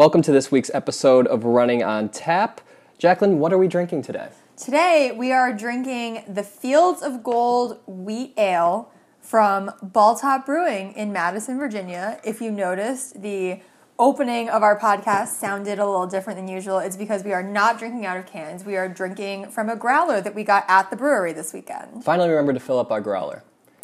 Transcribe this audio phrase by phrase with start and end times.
[0.00, 2.62] Welcome to this week's episode of Running on Tap.
[2.96, 4.30] Jacqueline, what are we drinking today?
[4.56, 8.90] Today we are drinking the Fields of Gold Wheat Ale
[9.20, 12.18] from Bald Top Brewing in Madison, Virginia.
[12.24, 13.60] If you noticed, the
[13.98, 16.78] opening of our podcast sounded a little different than usual.
[16.78, 18.64] It's because we are not drinking out of cans.
[18.64, 22.04] We are drinking from a growler that we got at the brewery this weekend.
[22.04, 23.42] Finally, remember to fill up our growler.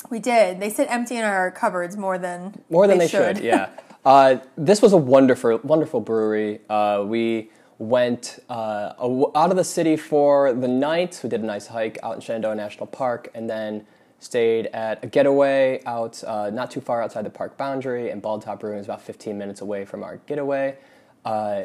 [0.08, 0.60] We did.
[0.60, 3.40] They sit empty in our cupboards more than More than they, should.
[3.40, 3.68] yeah.
[4.06, 6.60] Uh, this was a wonderful, wonderful brewery.
[6.70, 8.92] Uh, we went uh,
[9.34, 11.18] out of the city for the night.
[11.24, 13.84] We did a nice hike out in Shenandoah National Park, and then
[14.20, 18.10] stayed at a getaway out uh, not too far outside the park boundary.
[18.10, 20.76] And Bald Top Brewing is about 15 minutes away from our getaway.
[21.24, 21.62] Uh,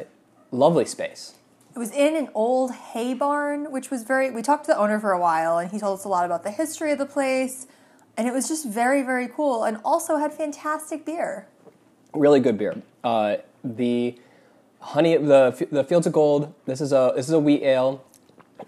[0.50, 1.34] lovely space.
[1.76, 4.32] It was in an old hay barn, which was very.
[4.32, 6.42] We talked to the owner for a while, and he told us a lot about
[6.42, 7.68] the history of the place.
[8.16, 11.46] And it was just very, very cool, and also had fantastic beer.
[12.14, 12.80] Really good beer.
[13.02, 14.18] Uh, the
[14.80, 16.52] honey, the the Fields of Gold.
[16.66, 18.04] This is a this is a wheat ale.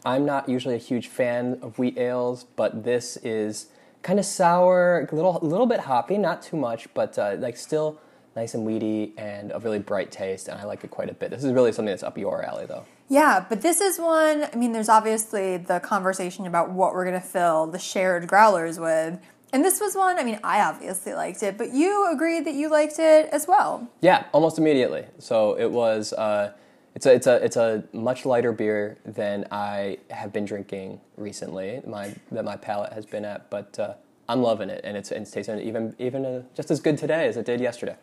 [0.04, 3.66] I'm not usually a huge fan of wheat ales, but this is
[4.02, 8.00] kind of sour, a little little bit hoppy, not too much, but uh, like still
[8.36, 11.30] nice and weedy and a really bright taste, and I like it quite a bit.
[11.30, 12.84] This is really something that's up your alley, though.
[13.08, 14.46] Yeah, but this is one.
[14.52, 18.78] I mean, there's obviously the conversation about what we're going to fill the shared growlers
[18.78, 19.18] with.
[19.54, 22.68] And this was one, I mean, I obviously liked it, but you agreed that you
[22.68, 23.88] liked it as well.
[24.00, 25.04] Yeah, almost immediately.
[25.20, 26.12] So it was.
[26.12, 26.54] Uh,
[26.96, 31.80] it's a it's a it's a much lighter beer than I have been drinking recently.
[31.86, 33.94] My that my palate has been at, but uh,
[34.28, 37.36] I'm loving it, and it's it's tasting even even uh, just as good today as
[37.36, 37.96] it did yesterday.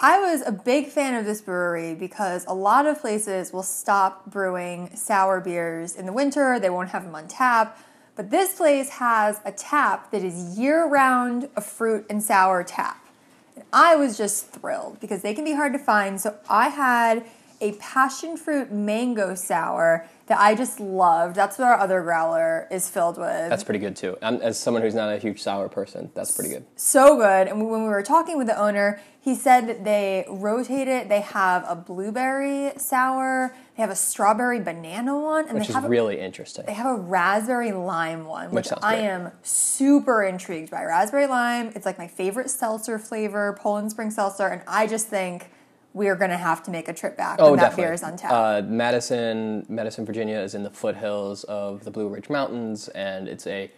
[0.00, 4.26] I was a big fan of this brewery because a lot of places will stop
[4.26, 7.78] brewing sour beers in the winter, they won't have them on tap.
[8.18, 13.06] But this place has a tap that is year round a fruit and sour tap.
[13.54, 16.20] And I was just thrilled because they can be hard to find.
[16.20, 17.24] So I had
[17.60, 21.36] a passion fruit mango sour that I just loved.
[21.36, 23.50] That's what our other growler is filled with.
[23.50, 24.18] That's pretty good too.
[24.20, 26.64] I'm, as someone who's not a huge sour person, that's pretty good.
[26.74, 27.46] so good.
[27.46, 31.08] And when we were talking with the owner, he said that they rotate it.
[31.08, 35.74] They have a blueberry sour, they have a strawberry banana one, and Which they is
[35.76, 36.66] have a, really interesting.
[36.66, 39.04] they have a raspberry lime one, which sounds I great.
[39.06, 40.82] am super intrigued by.
[40.82, 45.50] Raspberry lime, it's like my favorite seltzer flavor, Poland Spring seltzer, and I just think
[45.94, 48.02] we are going to have to make a trip back Oh, when that beer is
[48.02, 48.32] on tap.
[48.32, 53.46] Uh, Madison, Madison, Virginia is in the foothills of the Blue Ridge Mountains, and it's
[53.46, 53.70] a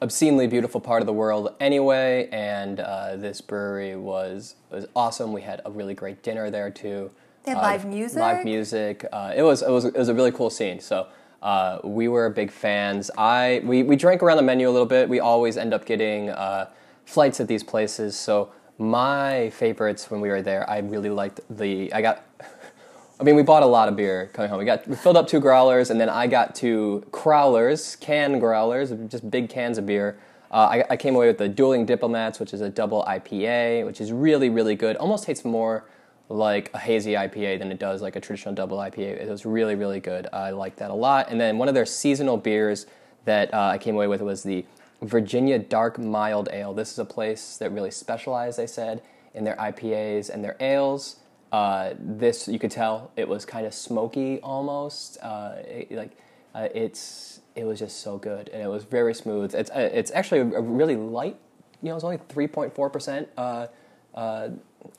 [0.00, 2.30] obscenely beautiful part of the world anyway.
[2.32, 5.34] And uh, this brewery was was awesome.
[5.34, 7.10] We had a really great dinner there too.
[7.46, 8.20] They had Uh, live music?
[8.20, 9.06] Live music.
[9.12, 10.80] Uh, it was it was it was a really cool scene.
[10.80, 11.06] So.
[11.42, 13.08] Uh, we were big fans.
[13.16, 15.08] I we, we drank around the menu a little bit.
[15.08, 16.70] We always end up getting uh,
[17.04, 18.16] flights at these places.
[18.16, 21.92] So my favorites when we were there, I really liked the.
[21.92, 22.24] I got
[23.20, 24.58] I mean, we bought a lot of beer coming home.
[24.58, 28.90] We got we filled up two growlers, and then I got two crowlers, can growlers,
[29.08, 30.18] just big cans of beer.
[30.50, 34.00] Uh, I, I came away with the Dueling Diplomats, which is a double IPA, which
[34.00, 34.96] is really really good.
[34.96, 35.84] Almost tastes more
[36.28, 39.20] like a hazy IPA than it does like a traditional double IPA.
[39.22, 40.26] It was really really good.
[40.32, 41.30] I liked that a lot.
[41.30, 42.86] And then one of their seasonal beers
[43.24, 44.64] that uh, I came away with was the
[45.02, 46.72] Virginia Dark Mild Ale.
[46.74, 49.02] This is a place that really specialized, they said,
[49.34, 51.16] in their IPAs and their ales.
[51.52, 55.18] Uh, this you could tell it was kind of smoky almost.
[55.22, 56.16] Uh, it- like
[56.54, 59.54] uh, it's it was just so good and it was very smooth.
[59.54, 61.36] It's uh, it's actually a really light.
[61.82, 63.68] You know, it's only three point four percent uh,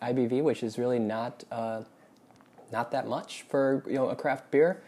[0.01, 1.81] ABV, which is really not uh,
[2.71, 4.81] not that much for you know a craft beer,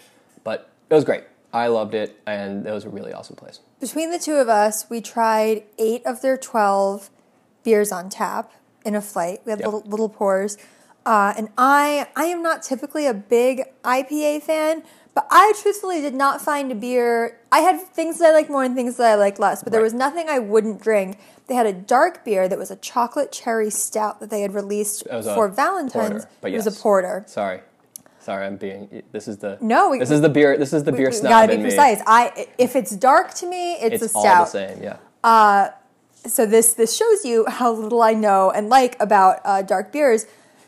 [0.43, 1.23] but it was great.
[1.51, 3.59] I loved it, and it was a really awesome place.
[3.79, 7.09] Between the two of us, we tried eight of their 12
[7.63, 8.51] beers on tap
[8.85, 9.41] in a flight.
[9.45, 9.65] We had Yep.
[9.65, 10.57] little, little pours.
[11.05, 14.83] Uh, and I, I am not typically a big IPA fan,
[15.16, 17.39] but I truthfully did not find a beer.
[17.51, 19.81] I had things that I like more and things that I like less, but there
[19.81, 21.17] was nothing I wouldn't drink.
[21.49, 25.01] They had a dark beer that was a chocolate cherry stout that they had released
[25.07, 26.09] It was a for Valentine's.
[26.25, 27.23] porter, but it was a porter.
[27.28, 27.61] Sorry,
[28.19, 29.01] sorry, I'm being.
[29.11, 30.57] This is the No, we- this is the beer.
[30.57, 31.69] This is the beer we snob gotta be in me.
[31.69, 32.01] precise.
[32.05, 34.46] I if it's dark to me, it's, It's a all stout.
[34.46, 34.84] the same.
[34.84, 35.72] Yeah.
[36.25, 40.25] so this this shows you how little I know and like about uh, dark beers.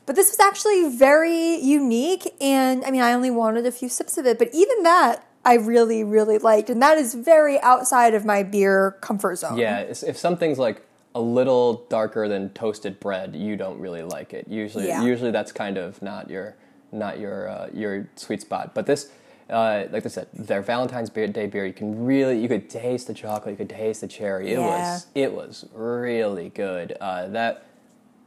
[0.07, 4.17] But this was actually very unique, and I mean, I only wanted a few sips
[4.17, 8.25] of it, but even that I really, really liked, and that is very outside of
[8.25, 9.57] my beer comfort zone.
[9.57, 10.85] Yeah, if something's like
[11.15, 14.47] a little darker than toasted bread, you don't really like it.
[14.47, 15.03] Usually, Yeah.
[15.03, 16.55] usually that's kind of not your
[16.91, 18.73] not your uh, your sweet spot.
[18.73, 19.09] But this,
[19.49, 23.13] uh, like I said, their Valentine's Day beer, you can really you could taste the
[23.13, 24.51] chocolate, you could taste the cherry.
[24.53, 24.67] It Yeah.
[24.93, 26.95] was it was really good.
[27.01, 27.63] Uh, that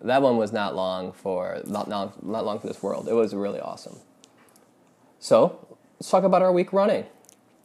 [0.02, 3.06] that one was not long for not not, not long for this world.
[3.08, 3.98] It was really awesome.
[5.18, 5.73] So
[6.04, 7.02] let's talk about our week running.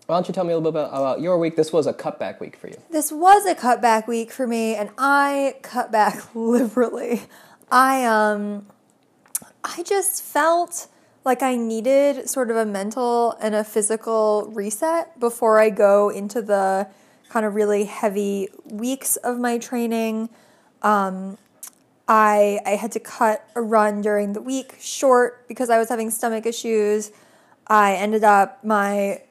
[0.05, 1.57] Why don't you tell me a little bit about, your week?
[1.57, 2.77] This was a cutback week for you.
[2.89, 7.23] This was a cutback week for me, and I cut back liberally.
[7.69, 8.65] I um,
[9.61, 10.87] I just felt
[11.25, 16.41] like I needed sort of a mental and a physical reset before I go into
[16.41, 16.87] the
[17.27, 20.29] kind of really heavy weeks of my training.
[20.81, 21.37] Um,
[22.07, 26.09] I I had to cut a run during the week short because I was having
[26.09, 27.11] stomach issues.
[27.69, 29.21] I ended up my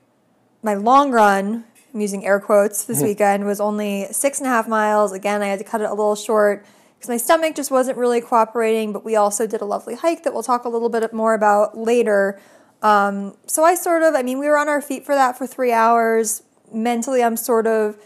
[0.62, 1.64] my long run,
[1.94, 5.12] I'm using air quotes this weekend, was only six and a half miles.
[5.12, 6.64] Again, I had to cut it a little short
[6.96, 8.93] because my stomach just wasn't really cooperating.
[8.93, 11.79] But we also did a lovely hike that we'll talk a little bit more about
[11.79, 12.40] later.
[12.82, 15.46] Um, so I sort of, I mean, we were on our feet for that for
[15.46, 16.43] three hours.
[16.73, 17.96] Mentally, I'm sort of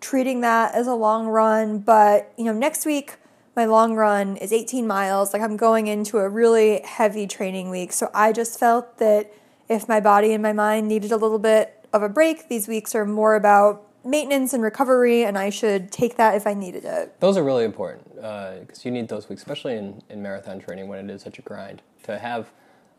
[0.00, 1.78] treating that as a long run.
[1.80, 3.16] But, you know, next week,
[3.54, 5.32] my long run is 18 miles.
[5.32, 7.92] Like I'm going into a really heavy training week.
[7.92, 9.32] So I just felt that
[9.68, 12.94] if my body and my mind needed a little bit of a break, these weeks
[12.94, 17.18] are more about maintenance and recovery, and I should take that if I needed it.
[17.20, 20.86] Those are really important because uh, you need those weeks, especially in, in marathon training
[20.88, 22.50] when it is such a grind, to have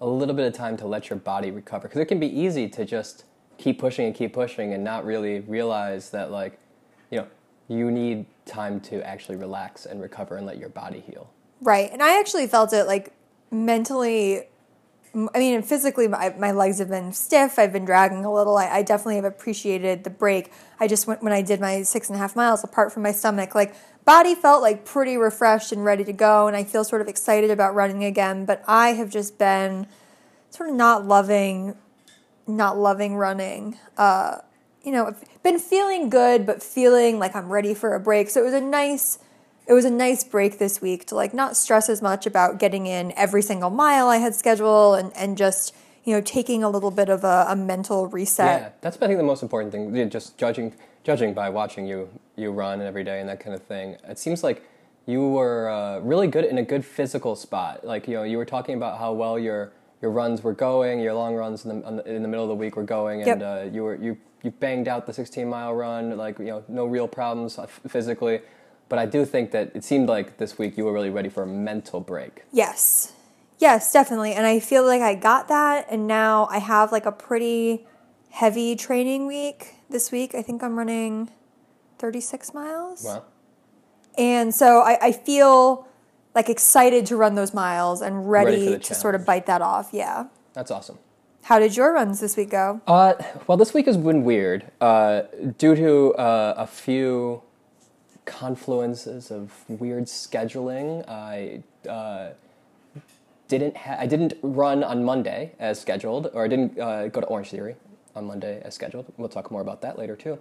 [0.02, 1.88] a little bit of time to let your body recover.
[1.88, 3.24] Because it can be easy to just
[3.58, 6.60] keep pushing and keep pushing and not really realize that, like,
[7.10, 7.28] you know,
[7.70, 11.30] you need time to actually relax and recover and let your body heal.
[11.62, 11.92] Right.
[11.92, 13.14] And I actually felt it like
[13.50, 14.44] mentally
[15.34, 17.58] I mean, physically, my, my legs have been stiff.
[17.58, 18.56] I've been dragging a little.
[18.58, 20.52] I, I definitely have appreciated the break.
[20.80, 23.12] I just went when I did my six and a half miles apart from my
[23.12, 23.74] stomach, like
[24.06, 27.50] body felt like pretty refreshed and ready to go, and I feel sort of excited
[27.50, 28.46] about running again.
[28.46, 29.88] But I have just been
[30.52, 31.76] sort of not loving,
[32.46, 33.80] not loving running.
[33.98, 34.40] Uh,
[34.84, 38.30] you know, I've been feeling good, but feeling like I'm ready for a break.
[38.30, 39.18] So it was a nice
[39.68, 42.88] it was a nice break this week to like not stress as much about getting
[42.88, 45.76] in every single mile I had scheduled and, and just
[46.06, 48.62] you know taking a little bit of a, a mental reset.
[48.62, 50.10] Yeah, that's I think the most important thing.
[50.10, 50.74] Just judging
[51.04, 53.98] judging by watching you you run every day and that kind of thing.
[54.08, 54.64] It seems like
[55.06, 57.86] you were uh, really good in a good physical spot.
[57.86, 61.14] Like you know you were talking about how well your your runs were going, your
[61.14, 63.42] long runs in the, in the middle of the week were going, and yep.
[63.42, 66.86] uh, you were you you banged out the 16 mile run like you know no
[66.86, 68.40] real problems uh, physically
[68.90, 71.44] but I do think that it seemed like this week you were really ready for
[71.44, 72.44] a mental break.
[72.52, 73.14] Yes.
[73.60, 74.34] Yes, definitely.
[74.34, 75.88] And I feel like I got that.
[75.90, 77.86] And now I have like a pretty
[78.30, 80.36] heavy training week this week.
[80.36, 81.32] I think I'm running
[81.98, 83.04] 36 miles.
[83.04, 83.24] Wow.
[84.18, 85.88] And so I, I feel
[86.36, 89.90] like excited to run those miles and ready, ready to sort of bite that off.
[89.92, 90.28] Yeah.
[90.54, 91.00] That's awesome.
[91.44, 92.82] How did your runs this week go?
[92.86, 93.14] Uh,
[93.48, 95.22] well, this week has been weird uh,
[95.58, 97.42] due to uh, a few
[98.28, 101.08] confluences of weird scheduling.
[101.08, 102.34] I uh,
[103.48, 107.28] didn't ha- I didn't run on Monday as scheduled, or I didn't uh, go to
[107.28, 107.76] Orange Theory
[108.16, 109.12] on Monday as scheduled.
[109.18, 110.38] We'll talk more about that later too.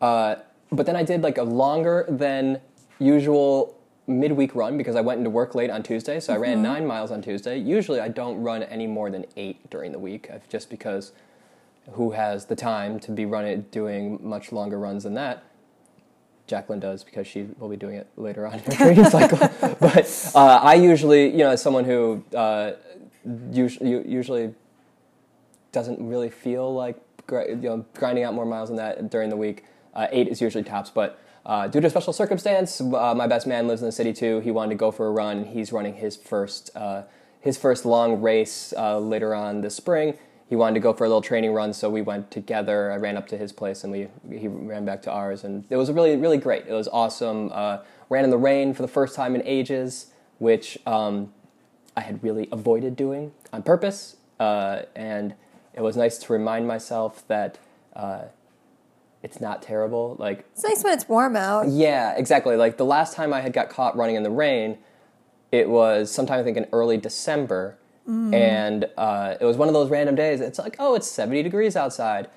[0.00, 0.36] Uh,
[0.72, 2.60] but then I did like a longer than
[2.98, 6.18] usual midweek run because I went into work late on Tuesday.
[6.18, 6.42] So mm-hmm.
[6.42, 6.62] I ran mm-hmm.
[6.62, 7.58] nine miles on Tuesday.
[7.58, 11.12] Usually I don't run any more than eight during the week, just because
[11.92, 15.44] who has the time to be running doing much longer runs than that?
[16.46, 19.38] Jacqueline does because she will be doing it later on in her training cycle.
[19.80, 22.72] But uh, I usually, you know, as someone who uh,
[23.52, 24.54] usually, usually
[25.72, 26.96] doesn't really feel like
[27.30, 30.64] you know grinding out more miles than that during the week, uh, eight is usually
[30.64, 30.90] tops.
[30.90, 34.12] But uh, due to a special circumstance, uh, my best man lives in the city
[34.12, 34.40] too.
[34.40, 35.44] He wanted to go for a run.
[35.44, 37.02] He's running his first uh,
[37.40, 40.16] his first long race later on this spring
[40.48, 42.92] he wanted to go for a little training run, so we went together.
[42.92, 45.76] I ran up to his place, and we he ran back to ours, and it
[45.76, 46.66] was really really great.
[46.66, 47.50] It was awesome.
[47.52, 50.06] Uh, ran in the rain for the first time in ages,
[50.38, 51.32] which um,
[51.96, 55.34] I had really avoided doing on purpose, uh, and
[55.74, 57.58] it was nice to remind myself that.
[57.94, 58.24] Uh,
[59.22, 60.14] it's not terrible.
[60.20, 61.66] Like it's nice when it's warm out.
[61.68, 62.54] Yeah, exactly.
[62.54, 64.78] Like the last time I had got caught running in the rain,
[65.50, 67.76] it was sometime I think in early December,
[68.08, 68.34] Mm.
[68.34, 70.40] And uh, it was one of those random days.
[70.40, 72.28] It's like, oh, it's 70 degrees outside.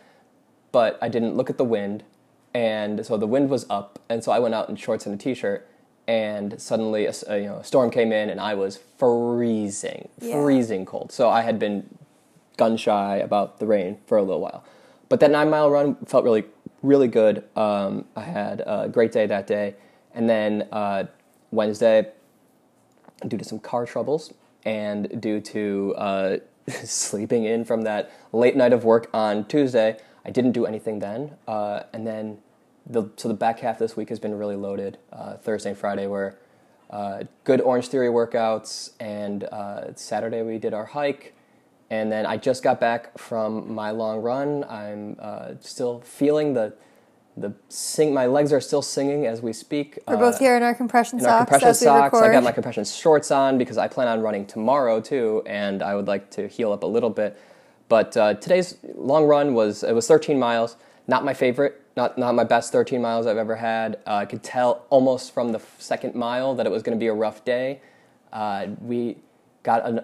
[0.71, 2.03] But I didn't look at the wind.
[2.53, 3.99] And so the wind was up.
[4.09, 5.67] And so I went out in shorts and a t shirt.
[6.07, 10.41] And suddenly a, you know, a storm came in, and I was freezing, yeah.
[10.41, 11.11] freezing cold.
[11.11, 11.87] So I had been
[12.57, 14.63] gun shy about the rain for a little while.
[15.07, 16.45] But that nine mile run felt really,
[16.81, 17.43] really good.
[17.55, 19.75] Um, I had a great day that day.
[20.15, 21.05] And then uh,
[21.51, 22.11] Wednesday,
[23.27, 24.33] due to some car troubles,
[24.65, 26.37] and due to uh,
[26.83, 31.35] sleeping in from that late night of work on Tuesday, I didn't do anything then.
[31.47, 32.39] Uh, and then
[32.85, 34.97] the so the back half this week has been really loaded.
[35.11, 36.37] Uh, Thursday and Friday were
[36.89, 41.35] uh, good Orange Theory workouts, and uh, Saturday we did our hike.
[41.91, 44.63] And then I just got back from my long run.
[44.65, 46.75] I'm uh, still feeling the
[47.41, 48.13] the sing.
[48.13, 49.99] My legs are still singing as we speak.
[50.07, 51.31] We're both here in our compression in socks.
[51.31, 52.15] our compression socks.
[52.15, 55.95] I got my compression shorts on because I plan on running tomorrow too, and I
[55.95, 57.39] would like to heal up a little bit.
[57.87, 60.75] But uh, today's long run was it was 13 miles.
[61.07, 61.81] Not my favorite.
[61.97, 63.99] Not not my best 13 miles I've ever had.
[64.05, 67.07] Uh, I could tell almost from the second mile that it was going to be
[67.07, 67.81] a rough day.
[68.31, 69.17] Uh, we
[69.63, 70.01] got an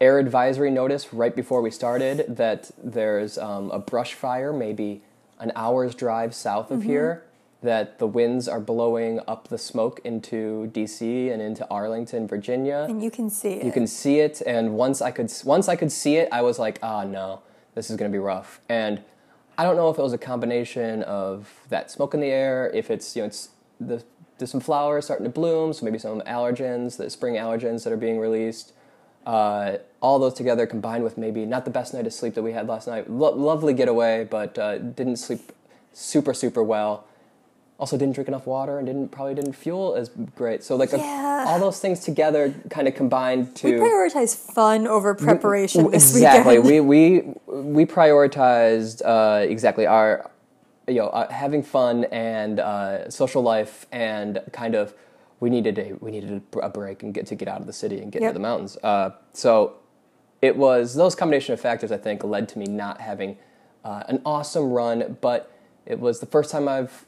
[0.00, 5.02] air advisory notice right before we started that there's um, a brush fire maybe
[5.38, 7.24] an hour's drive south of here
[7.60, 12.86] that the winds are blowing up the smoke into DC and into Arlington, Virginia.
[12.88, 13.64] and you can see it.
[13.64, 16.58] You can see it, and once I could once I could see it, I was
[16.58, 17.42] like, "Ah, no,
[17.74, 19.02] this is going to be rough." And
[19.56, 22.90] I don't know if it was a combination of that smoke in the air, if
[22.90, 23.48] it's you know it's
[23.80, 24.04] the
[24.38, 27.96] there's some flowers starting to bloom, so maybe some allergens, the spring allergens that are
[27.96, 28.72] being released.
[29.26, 32.52] Uh, all those together combined with maybe not the best night of sleep that we
[32.52, 33.10] had last night.
[33.10, 35.52] Lo- lovely getaway, but uh, didn't sleep
[35.92, 37.04] super super well.
[37.80, 40.64] Also, didn't drink enough water and didn't probably didn't fuel as great.
[40.64, 40.98] So like a-
[41.46, 46.58] all those things together kind of combined to we prioritize fun over preparation this exactly.
[46.58, 50.28] we we we prioritized uh, exactly our
[50.88, 54.92] you know uh, having fun and uh, social life and kind of
[55.40, 58.00] we needed a we needed a, break and get to get out of the city
[58.00, 58.30] and get Yep.
[58.30, 58.76] to the mountains.
[58.82, 59.74] Uh, so
[60.40, 63.36] it was those combination of factors I think led to me not having
[63.84, 65.52] uh, an awesome run, but
[65.86, 67.06] it was the first time I've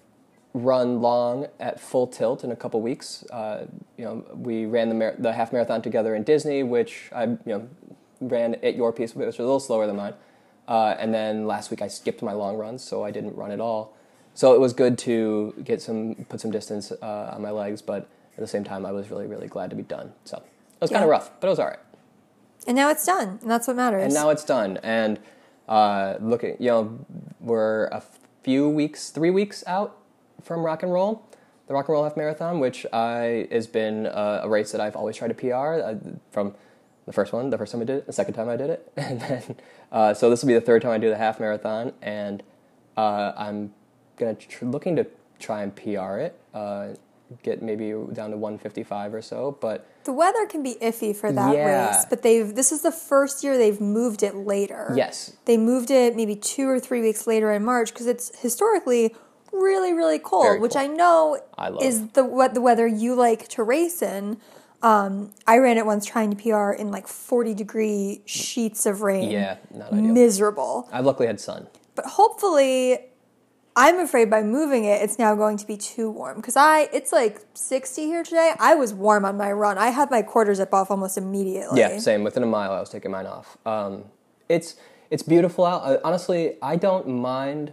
[0.53, 3.25] run long at full tilt in a couple weeks.
[3.31, 7.25] Uh, you know, we ran the mar- the half marathon together in Disney, which I
[7.25, 7.69] you know
[8.21, 10.15] ran at your pace, which was a little slower than mine.
[10.67, 13.61] Uh, and then last week I skipped my long runs, so I didn't run at
[13.61, 13.97] all.
[14.35, 18.09] So it was good to get some put some distance uh, on my legs, but
[18.33, 20.13] at the same time I was really really glad to be done.
[20.25, 21.79] So it was kind of rough, but it was all right.
[22.67, 24.05] And now it's done, and that's what matters.
[24.05, 24.79] And now it's done.
[24.83, 25.19] And
[25.69, 27.07] uh, at you know,
[27.41, 28.03] we're a
[28.43, 29.97] few weeks, three weeks out
[30.43, 31.25] from rock and roll,
[31.67, 34.97] the rock and roll half marathon, which I has been uh, a race that I've
[34.97, 35.95] always tried to PR uh,
[36.33, 36.55] from
[37.07, 38.93] the first one, the first time I did it, the second time I did it,
[38.97, 39.57] and then
[39.93, 42.43] uh, so this will be the third time I do the half marathon, and
[42.97, 43.73] uh, I'm
[44.17, 45.07] gonna tr- looking to
[45.39, 46.41] try and PR it.
[46.55, 46.89] Uh,
[47.45, 51.55] Get maybe down to 155 or so, but the weather can be iffy for that
[51.55, 51.89] Yeah.
[51.97, 54.93] race, but they've this is the first year they've moved it later.
[54.97, 59.15] yes, They moved it maybe two or three weeks later in March because it's historically
[59.53, 60.77] really, really cold, Very which.
[60.77, 61.83] I know I love.
[61.83, 64.37] is the what the weather you like to race in.
[64.83, 69.31] Um, I ran it once trying to PR in like forty degree sheets of rain.
[69.31, 70.15] yeah, not ideal.
[70.15, 70.89] miserable.
[70.93, 71.67] I've luckily had sun.
[71.95, 73.01] But hopefully,
[73.81, 77.13] I'm afraid by moving it, it's now going to be too warm because I it's
[77.13, 78.53] like 60 here today.
[78.61, 79.79] I was warm on my run.
[79.79, 81.81] I had my quarter zip off almost immediately.
[81.81, 82.23] Yeah, same.
[82.23, 83.57] Within a mile, I was taking mine off.
[83.65, 84.05] Um,
[84.51, 84.77] it's
[85.11, 85.83] it's beautiful out.
[85.83, 87.73] Uh, honestly, I don't mind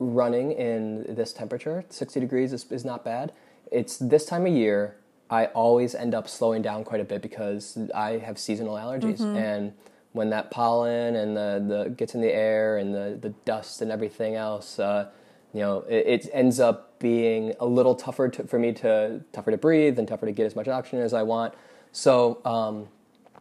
[0.00, 1.84] running in this temperature.
[1.88, 3.30] Sixty degrees is, is not bad.
[3.70, 4.96] It's this time of year.
[5.30, 9.72] I always end up slowing down quite a bit because I have seasonal allergies, and
[10.14, 13.90] when that pollen and the, the gets in the air and the, the dust and
[13.90, 15.10] everything else, uh,
[15.54, 19.52] you know, it, it ends up being a little tougher to, for me to tougher
[19.52, 21.54] to breathe and tougher to get as much oxygen as I want.
[21.92, 22.88] So um,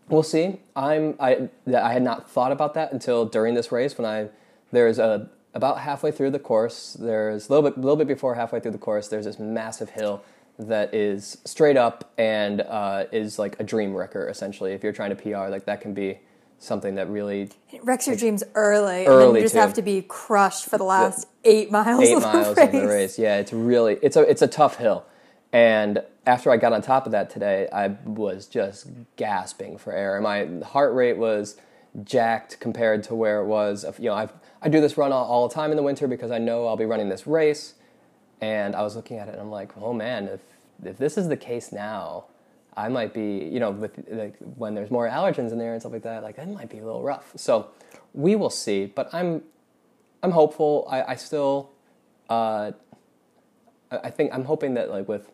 [0.09, 0.59] we'll see.
[0.75, 4.29] I'm I I had not thought about that until during this race when I
[4.71, 6.93] there's a about halfway through the course.
[6.93, 9.07] There's a little bit little bit before halfway through the course.
[9.07, 10.23] There's this massive hill
[10.59, 14.73] that is straight up and uh, is like a dream wrecker essentially.
[14.73, 16.19] If you're trying to PR, like that can be
[16.59, 19.59] something that really It wrecks your dreams early, and then Early, you just too.
[19.59, 22.01] have to be crushed for the last eight miles.
[22.03, 23.19] eight of miles the of the race.
[23.19, 25.05] Yeah, it's really it's a it's a tough hill.
[25.51, 30.15] And after I got on top of that today, I was just gasping for air.
[30.15, 31.57] And my heart rate was
[32.03, 33.85] jacked compared to where it was.
[33.99, 34.29] You know, I
[34.61, 36.77] I do this run all, all the time in the winter because I know I'll
[36.77, 37.75] be running this race.
[38.41, 40.39] And I was looking at it and I'm like, oh man, if
[40.83, 42.25] if this is the case now,
[42.75, 45.93] I might be, you know, with like when there's more allergens in there and stuff
[45.93, 47.31] like that, like that might be a little rough.
[47.35, 47.67] So
[48.13, 48.85] we will see.
[48.85, 49.43] But I'm
[50.23, 50.87] I'm hopeful.
[50.89, 51.71] I, I still,
[52.29, 52.71] uh,
[53.91, 55.31] I think I'm hoping that like with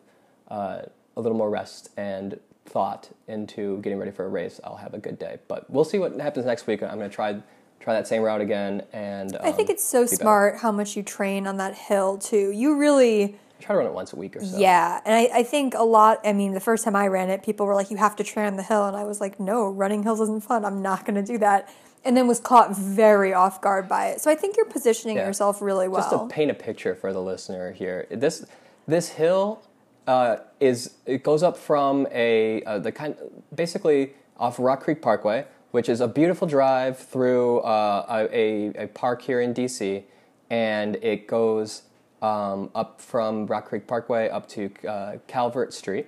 [0.48, 0.82] uh,
[1.16, 4.98] a little more rest and thought into getting ready for a race, I'll have a
[4.98, 5.38] good day.
[5.48, 6.82] But we'll see what happens next week.
[6.82, 7.40] I'm going to try
[7.78, 8.82] try that same route again.
[8.92, 10.16] And I think um, it's so be better.
[10.16, 12.50] smart how much you train on that hill too.
[12.50, 13.38] You really.
[13.60, 14.58] Try to run it once a week or so.
[14.58, 16.20] Yeah, and I, I think a lot.
[16.24, 18.46] I mean, the first time I ran it, people were like, "You have to train
[18.46, 20.64] on the hill," and I was like, "No, running hills isn't fun.
[20.64, 21.72] I'm not going to do that."
[22.04, 24.20] And then was caught very off guard by it.
[24.22, 25.26] So I think you're positioning Yeah.
[25.26, 26.00] yourself really well.
[26.00, 28.46] Just to paint a picture for the listener here, this
[28.86, 29.62] this hill
[30.06, 33.16] uh, is it goes up from a uh, the kind
[33.54, 39.22] basically off Rock Creek Parkway, which is a beautiful drive through uh, a, a park
[39.22, 40.02] here in DC,
[40.48, 41.82] and it goes
[42.22, 46.06] um, up from Rock Creek Parkway up to uh, Calvert Street,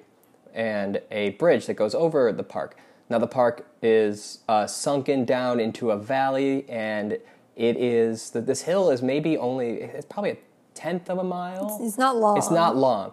[0.54, 2.76] and a bridge that goes over the park.
[3.08, 7.18] Now the park is uh, sunken down into a valley, and
[7.56, 10.38] it is that this hill is maybe only it's probably a
[10.74, 11.78] tenth of a mile.
[11.82, 12.36] It's not long.
[12.38, 13.12] It's not long,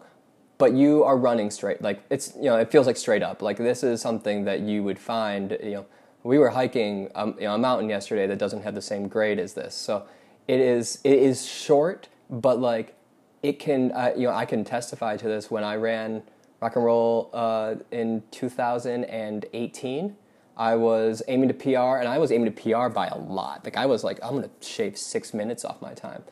[0.57, 1.81] but you are running straight.
[1.81, 3.41] Like it's you know it feels like straight up.
[3.41, 5.57] Like this is something that you would find.
[5.61, 5.85] You know,
[6.23, 9.39] we were hiking um, you know, a mountain yesterday that doesn't have the same grade
[9.39, 9.75] as this.
[9.75, 10.05] So
[10.47, 12.95] it is it is short, but like
[13.41, 16.23] it can uh, you know I can testify to this when I ran
[16.61, 20.15] rock and roll uh, in 2018.
[20.57, 23.63] I was aiming to PR, and I was aiming to PR by a lot.
[23.63, 26.23] Like I was like, I'm gonna shave six minutes off my time,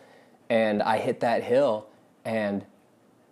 [0.50, 1.88] and I hit that hill,
[2.26, 2.66] and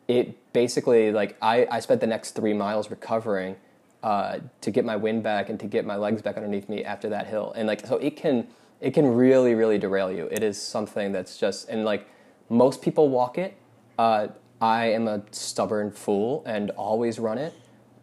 [0.07, 3.57] it basically like I, I spent the next three miles recovering
[4.03, 7.09] uh, to get my wind back and to get my legs back underneath me after
[7.09, 8.47] that hill, and like so it can
[8.79, 10.29] it can really really derail you.
[10.31, 12.07] It is something that's just and like
[12.49, 13.57] most people walk it.
[13.97, 14.27] Uh,
[14.61, 17.53] I am a stubborn fool and always run it,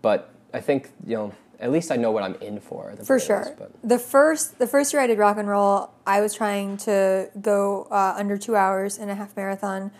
[0.03, 2.93] but I think you know at least I know what I'm in for.
[2.97, 3.55] the For sure.
[3.59, 7.31] but- The first the first year I did rock and roll, I was trying to
[7.41, 9.91] go uh, under two hours in a half marathon,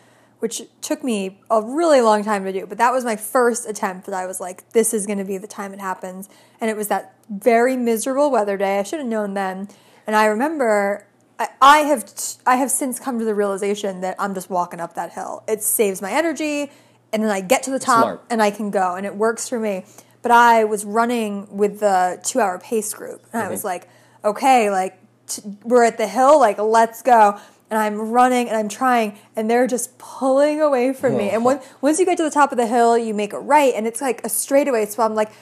[0.41, 2.67] which took me a really long time to do.
[2.67, 5.39] But that was my first attempt that I was like, this is going to be
[5.39, 6.29] the time it happens.
[6.61, 8.79] And it was that very miserable weather day.
[8.81, 9.69] I should have known then.
[10.07, 11.07] And I remember.
[11.43, 12.05] I- I have
[12.47, 15.43] I have since come to the realization that I'm just walking up that hill.
[15.49, 16.71] It saves my energy,
[17.13, 18.25] and then I get to the top Smart.
[18.31, 19.85] and I can go, and it works for me.
[20.23, 23.53] But I was running with the two hour pace group, and I mm-hmm.
[23.53, 23.89] was like,
[24.25, 27.39] okay, like t- we're at the hill, like let's go.
[27.71, 31.31] And I'm running and I'm trying, and they're just pulling away from me.
[31.31, 31.35] Oh.
[31.35, 33.73] And when, once you get to the top of the hill, you make a right,
[33.75, 34.85] and it's like a straightaway.
[34.85, 35.33] So I'm like,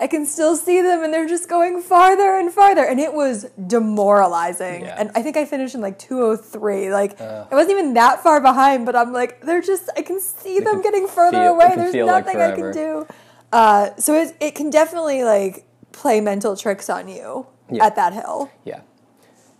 [0.00, 2.84] I can still see them, and they're just going farther and farther.
[2.84, 4.82] And it was demoralizing.
[4.84, 4.94] Yeah.
[4.98, 6.92] And I think I finished in like 203.
[6.92, 10.60] Like, I wasn't even that far behind, but I'm like, they're just, I can see
[10.60, 11.72] them can getting further feel- away.
[11.74, 13.06] There's feel like nothing I can do.
[13.52, 17.84] Uh, so it, it can definitely like play mental tricks on you Yeah.
[17.86, 18.50] at that hill.
[18.64, 18.82] Yeah.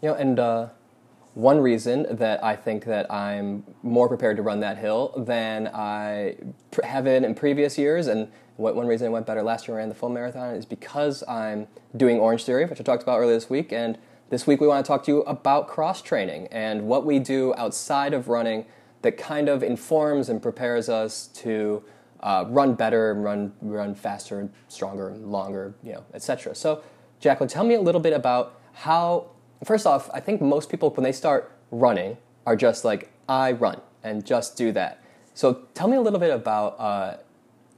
[0.02, 0.68] You know, and uh,
[1.34, 6.36] one reason that I think that I'm more prepared to run that hill than I
[6.84, 9.80] have been in previous years, and what, one reason I went better last year when
[9.80, 13.18] I ran the full marathon is because I'm doing Orange Theory, which I talked about
[13.18, 13.96] earlier this week, and
[14.30, 17.54] this week we want to talk to you about cross training and what we do
[17.56, 18.66] outside of running
[19.02, 21.84] that kind of informs and prepares us to
[22.20, 26.52] uh, run better and run run faster and stronger and longer, you know, etc.
[26.56, 26.82] So,
[27.20, 29.30] Jacqueline, tell me a little bit about how.
[29.64, 33.80] First off, I think most people when they start running are just like I run
[34.02, 35.02] and just do that.
[35.34, 37.16] So, tell me a little bit about uh,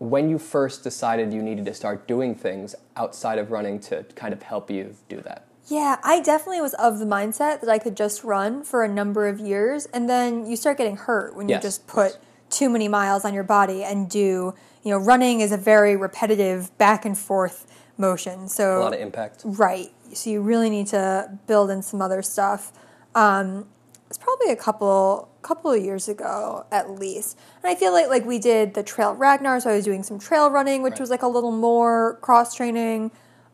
[0.00, 4.32] when you first decided you needed to start doing things outside of running to kind
[4.32, 5.44] of help you do that.
[5.68, 9.28] Yeah, I definitely was of the mindset that I could just run for a number
[9.28, 12.88] of years, and then you start getting hurt when you Yes, just put too many
[12.88, 14.54] miles on your body and do.
[14.82, 17.66] You know, running is a very repetitive back and forth
[17.98, 18.48] motion.
[18.48, 19.42] So A lot of impact.
[19.44, 19.92] Right.
[20.14, 22.72] So you really need to build in some other stuff.
[23.14, 23.66] Um,
[24.10, 28.26] it's probably a couple couple of years ago at least, and I feel like like
[28.26, 31.00] we did the Trail Ragnar, so I was doing some trail running, which Right.
[31.00, 33.10] was like a little more cross training.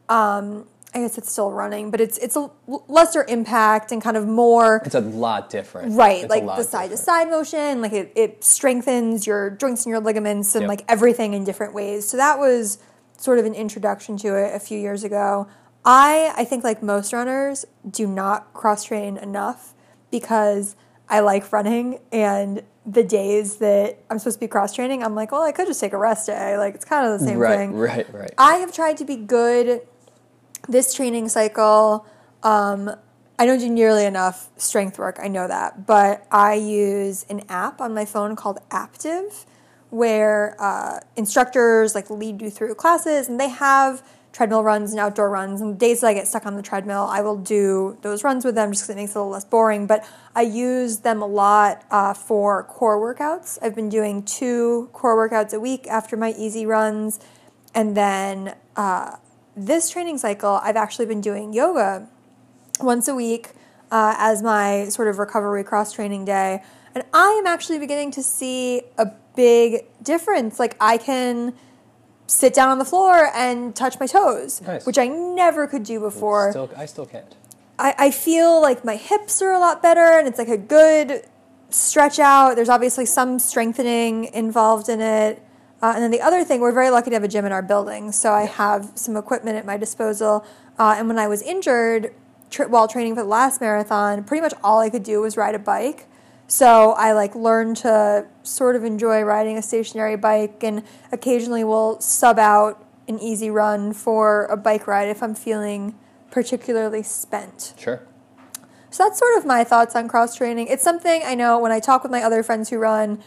[0.09, 2.51] Um, I guess it's still running, but it's it's a
[2.89, 5.95] lesser impact and kind of more It's a lot different.
[5.95, 9.91] right, It's like the side to side motion, like it, it strengthens your joints and
[9.91, 10.69] your ligaments and Yep.
[10.71, 12.09] like everything in different ways.
[12.09, 12.79] So that was
[13.19, 15.49] sort of an introduction to it a few years ago.
[15.85, 19.75] I I think like most runners do not cross train enough
[20.11, 20.77] because
[21.09, 25.33] I like running and the days that I'm supposed to be cross training, I'm like,
[25.33, 26.57] well, I could just take a rest day.
[26.57, 27.75] Like it's kind of the same Right, thing.
[27.75, 28.21] right, right.
[28.21, 28.35] right.
[28.39, 29.83] I have tried to be good
[30.69, 32.07] this training cycle.
[32.43, 32.95] Um,
[33.39, 37.81] I don't do nearly enough strength work, I know that, but I use an app
[37.81, 39.45] on my phone called Aaptiv
[39.91, 44.03] where uh, instructors like lead you through classes and they have
[44.37, 45.63] treadmill runs and outdoor runs.
[45.63, 48.45] And the days that I get stuck on the treadmill, I will do those runs
[48.45, 49.87] with them just because it makes it a little less boring.
[49.87, 53.59] But I use them a lot uh, for core workouts.
[53.63, 57.19] I've been doing two core workouts a week after my easy runs.
[57.75, 59.17] And then uh,
[59.57, 62.07] this training cycle, I've actually been doing yoga
[62.79, 63.53] once a week
[63.91, 66.63] uh, as my sort of recovery cross training day.
[66.95, 70.59] And I am actually beginning to see a big difference.
[70.59, 71.55] Like I can
[72.27, 74.85] sit down on the floor and touch my toes, Nice.
[74.87, 76.51] which I never could do before.
[76.51, 77.35] Still, I still can't.
[77.79, 81.23] I, I feel like my hips are a lot better and it's like a good
[81.71, 82.57] stretch out.
[82.57, 85.43] There's obviously some strengthening involved in it.
[85.83, 87.61] Uh, and then the other thing, we're very lucky to have a gym in our
[87.63, 90.45] building, so I have some equipment at my disposal.
[90.79, 92.15] Uh, and when I was injured
[92.51, 95.55] tra- while training for the last marathon, pretty much all I could do was ride
[95.55, 96.07] a bike.
[96.49, 100.83] So I like learned to sort of enjoy riding a stationary bike, and
[101.13, 105.95] occasionally will sub out an easy run for a bike ride if I'm feeling
[106.31, 107.75] particularly spent.
[107.79, 108.03] Sure.
[108.91, 110.69] So that's sort of my thoughts on cross training.
[110.69, 113.23] It's something I know when I talk with my other friends who run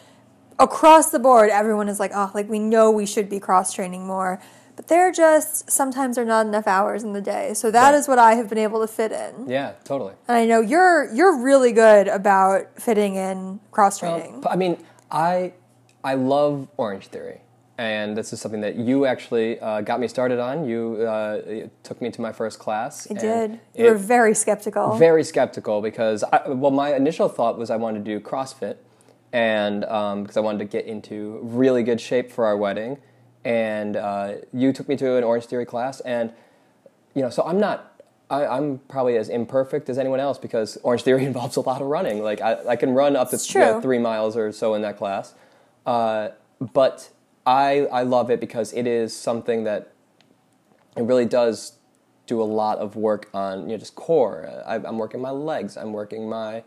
[0.58, 4.06] across the board, everyone is like, oh, like we know we should be cross training
[4.06, 4.42] more.
[4.80, 7.54] But they're just sometimes there are not enough hours in the day.
[7.54, 9.50] So that is what I have been able to fit in.
[9.50, 10.14] Yeah, totally.
[10.30, 14.42] And I know you're you're really good about fitting in cross training.
[14.50, 14.78] I mean,
[15.12, 15.52] I
[16.02, 17.42] I love Orange Theory,
[17.78, 20.64] and this is something that you actually uh, got me started on.
[20.64, 23.06] You uh, took me to my first class.
[23.12, 23.52] I did.
[23.74, 24.96] it- You were very skeptical.
[24.96, 28.78] very skeptical because I, well, my initial thought was I wanted to do CrossFit,
[29.34, 32.98] and um, because I wanted to get into really good shape for our wedding,
[33.44, 36.32] and uh, you took me to an Orange Theory class, and
[37.14, 37.86] you know, so I'm not.
[38.32, 41.88] I, I'm probably as imperfect as anyone else because Orange Theory involves a lot of
[41.88, 42.22] running.
[42.22, 44.82] Like I, I can run up to It's you know, three miles or so in
[44.84, 45.34] that class,
[45.86, 47.10] uh, but
[47.46, 49.94] I I love it because it is something that
[50.96, 51.74] it really does
[52.28, 54.48] do a lot of work on you know just core.
[54.66, 55.78] I, I'm working my legs.
[55.78, 56.58] I'm working my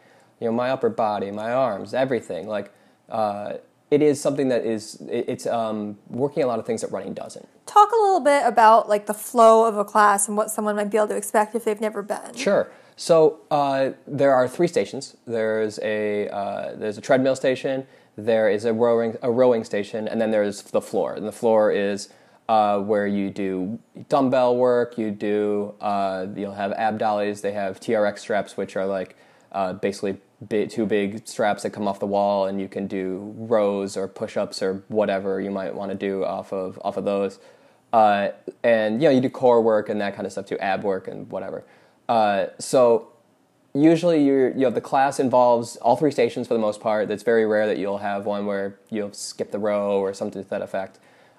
[0.41, 2.49] you know my upper body, my arms, everything.
[2.49, 2.73] Like
[3.09, 3.55] uh,
[3.93, 7.13] it is something that is it, it's um, working a lot of things that running
[7.13, 7.47] doesn't.
[7.67, 10.91] Talk a little bit about like the flow of a class and what someone might
[10.91, 12.35] be able to expect if they've never been.
[12.35, 12.73] Sure.
[12.97, 15.19] So uh, there are three stations.
[15.27, 17.87] There's a uh, there's a treadmill station.
[18.17, 21.13] There is a rowing a rowing station, and then there's the floor.
[21.13, 22.09] And the floor is
[22.49, 23.79] uh, where you do
[24.09, 24.97] dumbbell work.
[24.97, 27.43] You do uh, you'll have abdollies.
[27.43, 29.17] They have TRX straps, which are like
[29.53, 30.17] uh, basically
[30.49, 34.09] big, two big straps that come off the wall, and you can do rows or
[34.09, 37.39] push-ups or whatever you might want to do off of off of those.
[37.93, 38.31] Uh,
[38.63, 41.09] and you know you do core work and that kind of stuff too, ab work
[41.09, 41.65] and whatever.
[42.09, 43.09] Uh, so
[43.75, 47.11] usually you're, you know the class involves all three stations for the most part.
[47.11, 50.51] It's very rare that you'll have one where you'll skip the row or something to
[50.51, 50.99] that effect.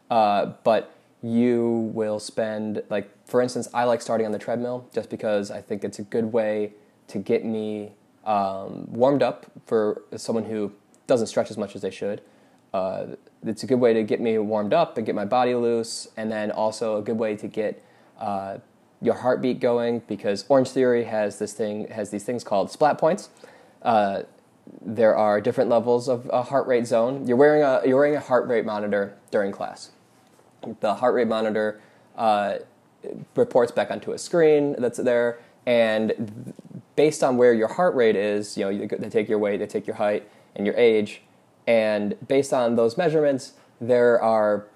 [0.09, 5.09] Uh, but you will spend like for instance, I like starting on the treadmill just
[5.09, 6.73] because I think it's a good way
[7.07, 7.93] to get me
[8.25, 10.71] um, warmed up for someone who
[11.07, 12.21] doesn't stretch as much as they should.
[12.73, 16.07] Uh, it's a good way to get me warmed up and get my body loose,
[16.17, 17.83] and then also a good way to get
[18.19, 18.57] uh,
[19.01, 23.29] your heartbeat going because Orange Theory has this thing has these things called splat points.
[23.81, 24.23] Uh,
[24.81, 27.27] there are different levels of a heart rate zone.
[27.27, 29.91] You're wearing a you're wearing a heart rate monitor during class.
[30.79, 31.81] The heart rate monitor
[32.15, 32.59] uh,
[33.35, 36.53] reports back onto a screen that's there, and
[36.95, 39.87] based on where your heart rate is, you know, they take your weight, they take
[39.87, 41.21] your height and your age,
[41.65, 44.67] and based on those measurements, there are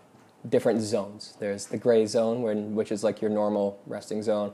[0.47, 1.35] different zones.
[1.39, 4.53] There's the gray zone, when, which is like your normal resting zone,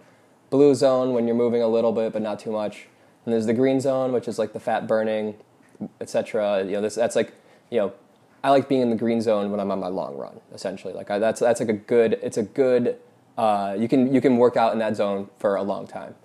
[0.49, 2.87] blue zone when you're moving a little bit but not too much,
[3.25, 5.35] and there's the green zone, which is like the fat burning,
[6.01, 6.63] etc.
[6.65, 7.33] You know, this that's like
[7.69, 7.93] you know,
[8.43, 10.39] I like being in the green zone when I'm on my long run.
[10.53, 12.19] Essentially, like I, that's that's like a good.
[12.21, 12.97] It's a good.
[13.37, 16.15] Uh, you can you can work out in that zone for a long time.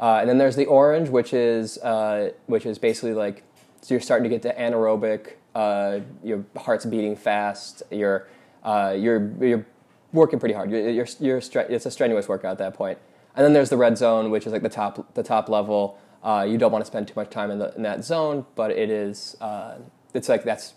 [0.00, 3.42] Uh, and then there's the orange, which is uh, which is basically like
[3.80, 5.34] so you're starting to get to anaerobic.
[5.54, 7.82] Uh, your heart's beating fast.
[7.90, 8.28] You're
[8.62, 9.66] uh, you're you're
[10.12, 10.70] working pretty hard.
[10.70, 12.98] You're, you're, you're stre- it's a strenuous workout at that point.
[13.34, 15.98] And then there's the red zone, which is like the top the top level.
[16.22, 18.72] Uh, you don't want to spend too much time in, the, in that zone, but
[18.72, 19.78] it is uh,
[20.14, 20.74] it's like that's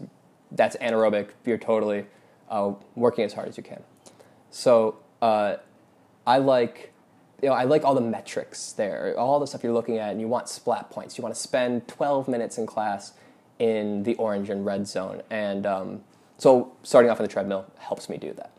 [0.51, 1.29] that's anaerobic.
[1.45, 2.05] You're totally
[2.95, 3.81] working as hard as you can.
[4.49, 4.97] So
[6.27, 6.90] I like,
[7.41, 10.21] you know, I like all the metrics there, all the stuff you're looking at, and
[10.21, 11.17] you want splat points.
[11.17, 13.13] You want to spend 12 minutes in class
[13.57, 16.03] in the orange and red zone, and um,
[16.37, 18.51] so starting off on the treadmill helps me do that.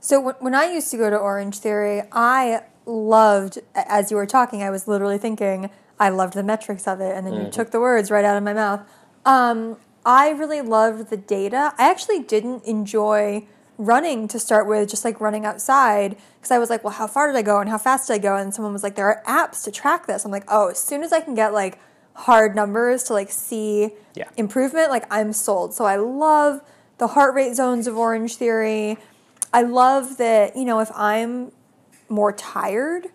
[0.00, 4.26] So when, when I used to go to Orange Theory, I loved, as you were
[4.26, 7.70] talking, I was literally thinking, I loved the metrics of it, and then you took
[7.70, 8.80] the words right out of my mouth.
[9.24, 11.74] Um, I really loved the data.
[11.78, 13.46] I actually didn't enjoy
[13.86, 17.26] running to start with, just like running outside, because I was like, well, how far
[17.26, 18.36] did I go and how fast did I go?
[18.36, 20.24] And someone was like, there are apps to track this.
[20.24, 21.78] I'm like, oh, as soon as I can get like
[22.14, 24.28] hard numbers to like see Yeah.
[24.36, 25.74] improvement, like I'm sold.
[25.74, 26.60] So I love
[26.98, 28.98] the heart rate zones of Orange Theory.
[29.52, 31.52] I love that, you know, if I'm
[32.08, 33.06] more tired,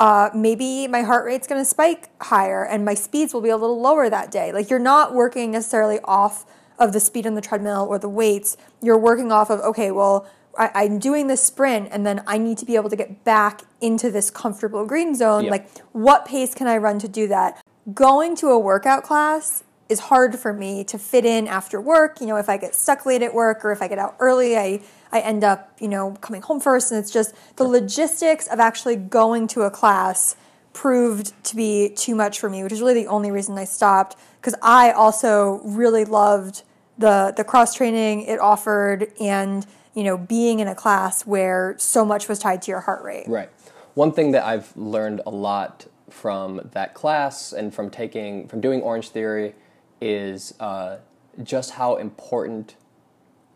[0.00, 3.56] uh, maybe my heart rate's going to spike higher and my speeds will be a
[3.56, 4.50] little lower that day.
[4.52, 6.46] Like you're not working necessarily off
[6.80, 8.56] of the speed on the treadmill or the weights.
[8.82, 10.26] You're working off of, okay, well,
[10.58, 13.62] I, I'm doing this sprint and then I need to be able to get back
[13.80, 15.44] into this comfortable green zone.
[15.44, 15.50] Yeah.
[15.52, 17.62] Like, what pace can I run to do that?
[17.94, 22.20] Going to a workout class is hard for me to fit in after work.
[22.20, 24.56] You know, if I get stuck late at work or if I get out early,
[24.56, 24.80] I
[25.12, 28.94] I end up, you know, coming home first and it's just the logistics of actually
[28.94, 30.36] going to a class
[30.72, 34.16] proved to be too much for me, which is really the only reason I stopped
[34.40, 36.62] because I also really loved
[37.00, 42.04] the the cross training it offered and, you know, being in a class where so
[42.04, 43.24] much was tied to your heart rate.
[43.26, 43.50] Right.
[43.94, 48.82] One thing that I've learned a lot from that class and from taking from doing
[48.82, 49.54] Orange Theory
[50.00, 50.98] is uh,
[51.42, 52.76] just how important.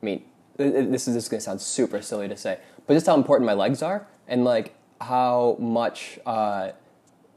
[0.03, 0.25] I mean,
[0.57, 3.55] this is this is gonna sound super silly to say, but just how important my
[3.55, 6.71] legs are, and like how much uh,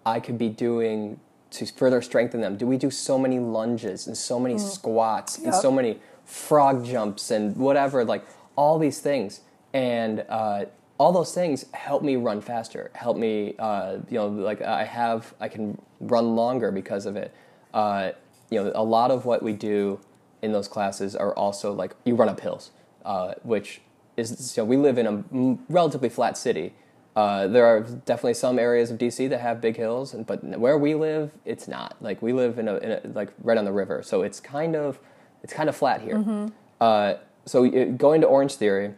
[0.06, 1.20] I could be doing
[1.58, 2.58] to further strengthen them.
[2.58, 7.32] Do we do so many lunges and so many squats and so many frog jumps
[7.32, 9.42] and whatever, like all these things,
[9.74, 10.66] and uh,
[10.98, 12.90] all those things help me run faster.
[12.94, 17.34] Help me, uh, you know, like I have, I can run longer because of it.
[17.74, 18.12] Uh,
[18.50, 20.00] you know, a lot of what we do
[20.42, 22.72] in those classes are also like you run up hills,
[23.06, 23.82] uh, which
[24.16, 26.74] is you know we live in a m- relatively flat city.
[27.18, 30.78] Uh, there are definitely some areas of DC that have big hills, and, but where
[30.78, 31.96] we live, it's not.
[32.00, 34.76] Like we live in a, in a like right on the river, so it's kind
[34.76, 35.00] of
[35.42, 36.52] it's kind of flat here.
[36.80, 38.94] Uh, so it, going to Orange Theory,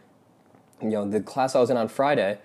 [0.82, 2.36] you know, the class I was in on Friday,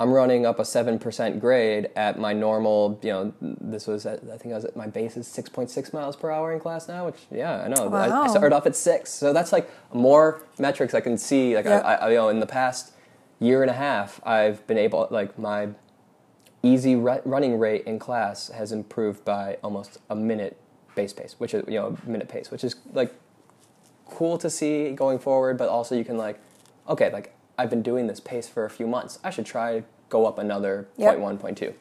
[0.00, 2.98] I'm running up a seven percent grade at my normal.
[3.00, 5.70] You know, this was at, I think I was at my base is six point
[5.70, 7.88] six miles per hour in class now, which yeah, I know.
[7.94, 11.54] I, I started off at six, so that's like more metrics I can see.
[11.54, 11.84] Like Yep.
[11.84, 12.94] I, I, you know, in the past
[13.40, 15.70] year and a half, I've been able like my
[16.62, 20.56] easy ru- running rate in class has improved by almost a minute
[20.94, 23.12] base pace, which is you know minute pace, which is like
[24.06, 25.56] cool to see going forward.
[25.58, 26.38] But also you can like,
[26.88, 29.18] okay, like I've been doing this pace for a few months.
[29.24, 31.08] I should try go up another Yep.
[31.10, 31.74] point one, point two.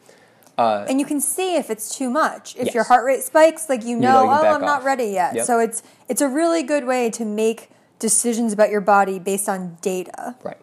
[0.58, 2.56] Uh, And you can see if it's too much.
[2.58, 2.76] If Yes.
[2.76, 4.86] your heart rate spikes, like you know, know you oh, I'm not off.
[4.86, 5.36] ready yet.
[5.36, 5.46] Yep.
[5.46, 9.78] So it's it's a really good way to make decisions about your body based on
[9.82, 10.36] data.
[10.44, 10.58] Right.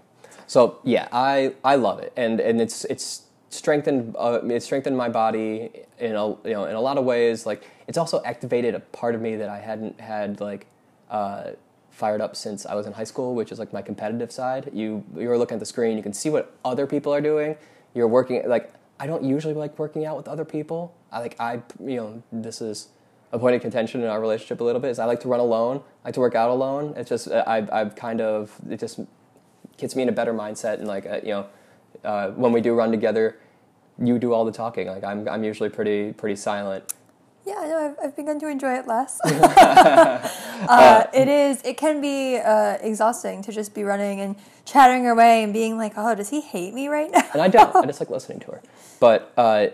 [0.47, 5.09] So yeah, I I love it, and and it's it's strengthened uh, it's strengthened my
[5.09, 7.47] body in a you know in a lot of ways.
[7.47, 10.67] Like it's also activated a part of me that I hadn't had like
[11.11, 11.51] uh,
[11.91, 14.71] fired up since I was in high school, which is like my competitive side.
[14.73, 17.57] You you're looking at the screen, you can see what other people are doing.
[17.95, 20.95] You're working like I don't usually like working out with other people.
[21.11, 22.89] I like I you know this is
[23.33, 25.41] a point of contention in our relationship a little bit is I like to run
[25.41, 25.83] alone.
[26.05, 26.95] I like to work out alone.
[26.97, 29.01] It's just I I've kind of it just
[29.77, 31.47] gets me in a better mindset and like uh, you know
[32.05, 33.39] uh, when we do run together
[33.99, 36.93] you do all the talking like i'm, I'm usually pretty pretty silent
[37.47, 37.79] Yeah, I know.
[37.79, 39.21] I've, I've begun to enjoy it less.
[39.25, 41.62] uh, it is.
[41.62, 44.35] It can be uh, exhausting to just be running and
[44.65, 47.71] chattering away and being like, "Oh, does he hate me right now?" and i don't
[47.77, 48.61] i just like listening to her
[48.99, 49.69] but uh,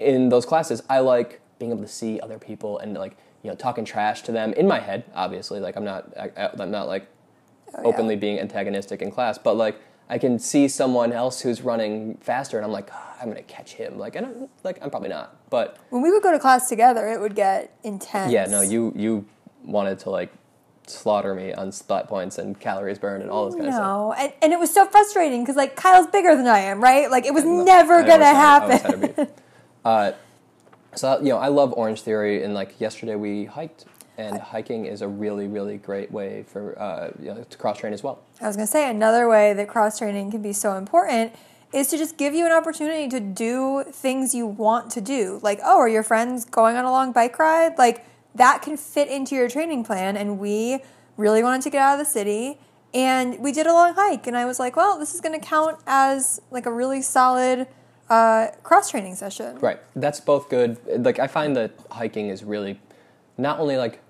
[0.00, 3.56] in those classes i like being able to see other people and like you know
[3.56, 7.06] talking trash to them in my head obviously like i'm not I- i'm not like
[7.74, 7.88] Oh, yeah.
[7.88, 9.76] openly being antagonistic in class but like
[10.10, 13.72] i can see someone else who's running faster and i'm like "Ah, i'm gonna catch
[13.74, 16.68] him like and I'm, like i'm probably not but When we would go to class
[16.68, 18.32] together, it would get intense.
[18.32, 19.26] Yeah, no, you you
[19.64, 20.32] wanted to like
[20.86, 23.84] slaughter me on splat points and calories burned and all this kind of stuff.
[23.86, 27.10] No, and, and it was so frustrating because like Kyle's bigger than I am, right?
[27.10, 29.00] Like it was never gonna always had- I happen.
[29.02, 29.28] had a beef.
[29.84, 30.12] Uh,
[30.94, 33.84] so you know, I love Orange Theory, and like yesterday we hiked,
[34.22, 37.92] and hiking is a really really great way for uh, you know, to cross train
[37.92, 38.22] as well.
[38.40, 41.34] I was gonna say another way that cross training can be so important
[41.72, 45.40] is to just give you an opportunity to do things you want to do.
[45.42, 47.78] Like, oh, are your friends going on a long bike ride?
[47.78, 48.04] Like
[48.34, 50.16] that can fit into your training plan.
[50.16, 50.80] And we
[51.16, 52.58] really wanted to get out of the city,
[52.94, 54.26] and we did a long hike.
[54.26, 57.66] And I was like, well, this is gonna count as like a really solid
[58.08, 59.58] uh, cross training session.
[59.58, 60.78] Right, that's both good.
[61.04, 62.78] Like I find that hiking is really
[63.38, 64.00] not only like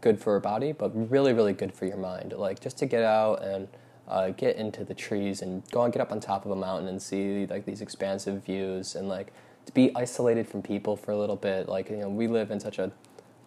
[0.00, 2.32] good for your body, but really really good for your mind.
[2.32, 3.68] Like just to get out and
[4.08, 6.88] uh, get into the trees and go and get up on top of a mountain
[6.88, 9.32] and see like these expansive views and like
[9.66, 11.68] to be isolated from people for a little bit.
[11.68, 12.92] Like you know, we live in such a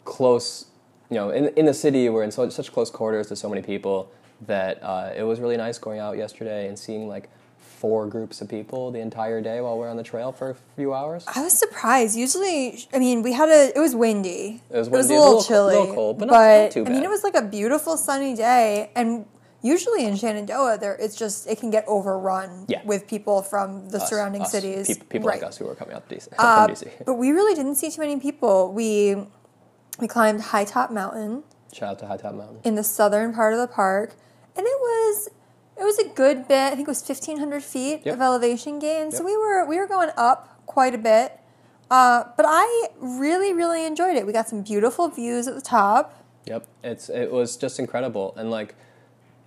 [0.03, 0.65] close,
[1.09, 3.61] you know, in in the city we're in so, such close quarters to so many
[3.61, 4.11] people
[4.47, 7.29] that uh, it was really nice going out yesterday and seeing like
[7.79, 10.93] four groups of people the entire day while we're on the trail for a few
[10.93, 11.23] hours.
[11.33, 12.15] I was surprised.
[12.17, 13.71] Usually, I mean, we had a.
[13.75, 14.61] It was windy.
[14.69, 14.93] It was It was windy.
[14.93, 17.23] a It was a little little chilly, little cold, but too I mean, it was
[17.23, 19.25] like a beautiful sunny day, and
[19.61, 22.81] usually in Shenandoah, there it's just it can get overrun Yeah.
[22.85, 24.87] with people from the Us- surrounding us, cities.
[24.87, 25.39] peop- people right.
[25.41, 26.91] like us who are coming up DC, Uh, from DC.
[27.05, 28.71] but we really didn't see too many people.
[28.73, 29.25] We
[29.99, 32.59] we climbed High Top Mountain Shout out to High Top Mountain.
[32.63, 34.15] in the southern part of the park,
[34.55, 35.29] and it was
[35.79, 36.71] it was a good bit.
[36.71, 38.15] I think it was fifteen hundred feet Yep.
[38.15, 39.11] of elevation gain.
[39.11, 41.39] So we were we were going up quite a bit.
[41.91, 44.27] Uh, but I really, really enjoyed it.
[44.27, 46.23] We got some beautiful views at the top.
[46.45, 48.75] Yep, it's it was just incredible, and like,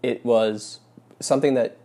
[0.03, 0.81] it was
[1.21, 1.77] something that,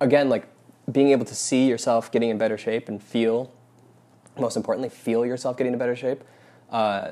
[0.00, 0.46] again, like
[0.90, 3.52] being able to see yourself getting in better shape and feel,
[4.38, 6.24] most importantly, feel yourself getting in better shape.
[6.70, 7.10] Uh,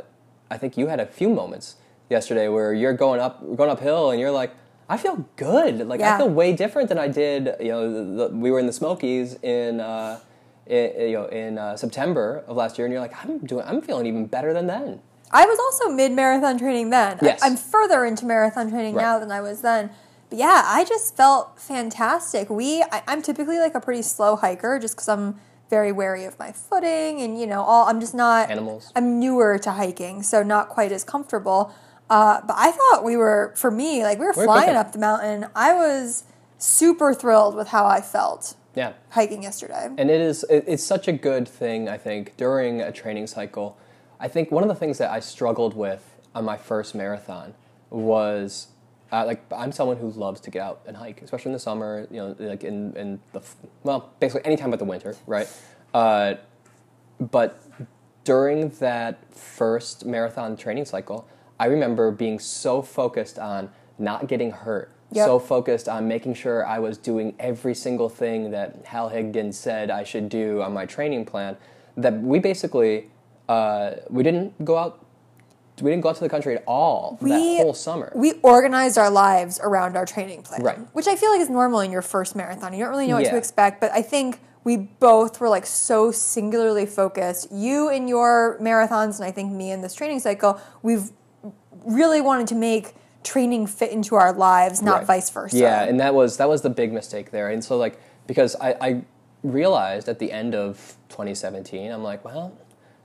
[0.50, 1.76] I think you had a few moments
[2.08, 4.52] yesterday where you're going up going uphill and you're like,
[4.88, 5.86] I feel good.
[5.86, 6.14] Like Yeah.
[6.14, 7.56] I feel way different than I did.
[7.60, 9.80] You know, the, the, we were in the Smokies in.
[9.80, 10.20] Uh,
[10.66, 13.80] in, you know, in uh, September of last year, and you're like, I'm doing, I'm
[13.80, 15.00] feeling even better than then.
[15.30, 17.18] I was also mid marathon training then.
[17.22, 17.42] Yes.
[17.42, 19.02] I, am further into marathon training Right.
[19.02, 19.90] now than I was then.
[20.28, 22.50] But yeah, I just felt fantastic.
[22.50, 25.38] We, I, I'm typically like a pretty slow hiker just because I'm
[25.70, 28.92] very wary of my footing and you know, all I'm just not Animals.
[28.94, 31.72] I'm newer to hiking, so not quite as comfortable.
[32.08, 34.98] Uh, but I thought we were, for me, like we were We're flying up the
[34.98, 35.46] mountain.
[35.54, 36.24] I was
[36.58, 39.88] super thrilled with how I felt Yeah, hiking yesterday.
[39.98, 43.76] and it is it, it's such a good thing i think during a training cycle
[44.20, 46.02] i think one of the things that i struggled with
[46.34, 47.52] on my first marathon
[47.90, 48.68] was
[49.12, 52.06] uh, like i'm someone who loves to get out and hike especially in the summer
[52.10, 55.48] you know like in, in the f- well basically any time but the winter right
[55.94, 56.34] uh,
[57.20, 57.62] but
[58.24, 64.90] during that first marathon training cycle, I remember being so focused on not getting hurt,
[65.12, 65.26] Yep.
[65.26, 69.90] so focused on making sure I was doing every single thing that Hal Higdon said
[69.90, 71.56] I should do on my training plan
[71.96, 73.10] that we basically
[73.48, 75.04] uh, we didn't go out.
[75.80, 78.10] We didn't go out to the country at all that whole summer.
[78.14, 80.78] We organized our lives around our training plan, Right.
[80.94, 82.72] which I feel like is normal in your first marathon.
[82.72, 86.10] You don't really know what to expect, but I think we both were like so
[86.10, 87.52] singularly focused.
[87.52, 91.12] You in your marathons, and I think me in this training cycle, we've
[91.84, 95.06] really wanted to make training fit into our lives, not Right.
[95.06, 95.56] vice versa.
[95.56, 97.48] Yeah, and that was that was the big mistake there.
[97.48, 99.02] And so like because I, I
[99.42, 102.56] realized at the end of 2017, I'm like, well,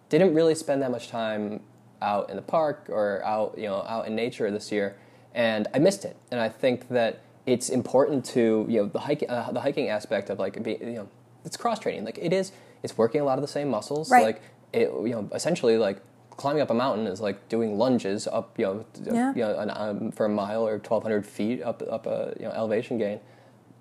[0.09, 1.61] didn't really spend that much time
[2.01, 4.95] out in the park or out you know out in nature this year,
[5.33, 6.17] and I missed it.
[6.31, 10.29] And I think that it's important to you know the hiking uh, the hiking aspect
[10.29, 11.09] of like be, you know
[11.45, 12.05] it's cross training.
[12.05, 12.51] Like it is
[12.83, 14.11] it's working a lot of the same muscles.
[14.11, 14.23] Right.
[14.23, 14.41] Like
[14.73, 16.01] it you know essentially like
[16.41, 19.31] climbing up a mountain is like doing lunges up you know, Yeah.
[19.35, 22.51] you know an, um, for a mile or 1200 feet up up a you know
[22.51, 23.19] elevation gain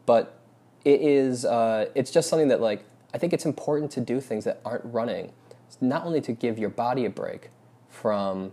[0.07, 0.39] but
[0.85, 4.45] it is uh, it's just something that like i think it's important to do things
[4.45, 5.33] that aren't running
[5.81, 7.49] not only to give your body a break
[7.89, 8.53] from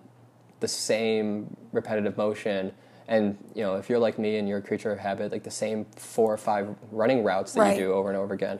[0.62, 2.72] the same repetitive motion
[3.10, 5.52] and you know if you're like me and you're a creature of habit like the
[5.52, 7.78] same four or five running routes that Right.
[7.78, 8.60] you do over and over again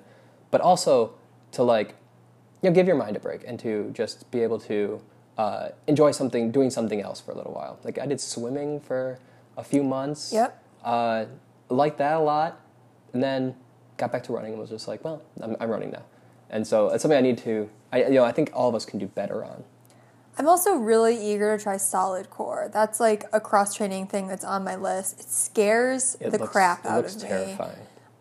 [0.52, 1.14] but also
[1.54, 1.90] to like
[2.62, 5.02] you know give your mind a break and to just be able to
[5.38, 9.20] uh, enjoy something doing something else for a little while like i did swimming for
[9.58, 10.64] a few months Yep.
[10.84, 11.26] uh,
[11.70, 12.60] liked that a lot,
[13.14, 13.56] and then
[13.98, 16.04] got back to running and was just like, well, I'm, I'm running now,
[16.50, 17.70] and so it's something I need to.
[17.92, 19.64] I you know I think all of us can do better on.
[20.38, 22.70] I'm also really eager to try solid core.
[22.72, 25.20] That's like a cross training thing that's on my list.
[25.20, 27.58] It scares It the looks, crap out of me.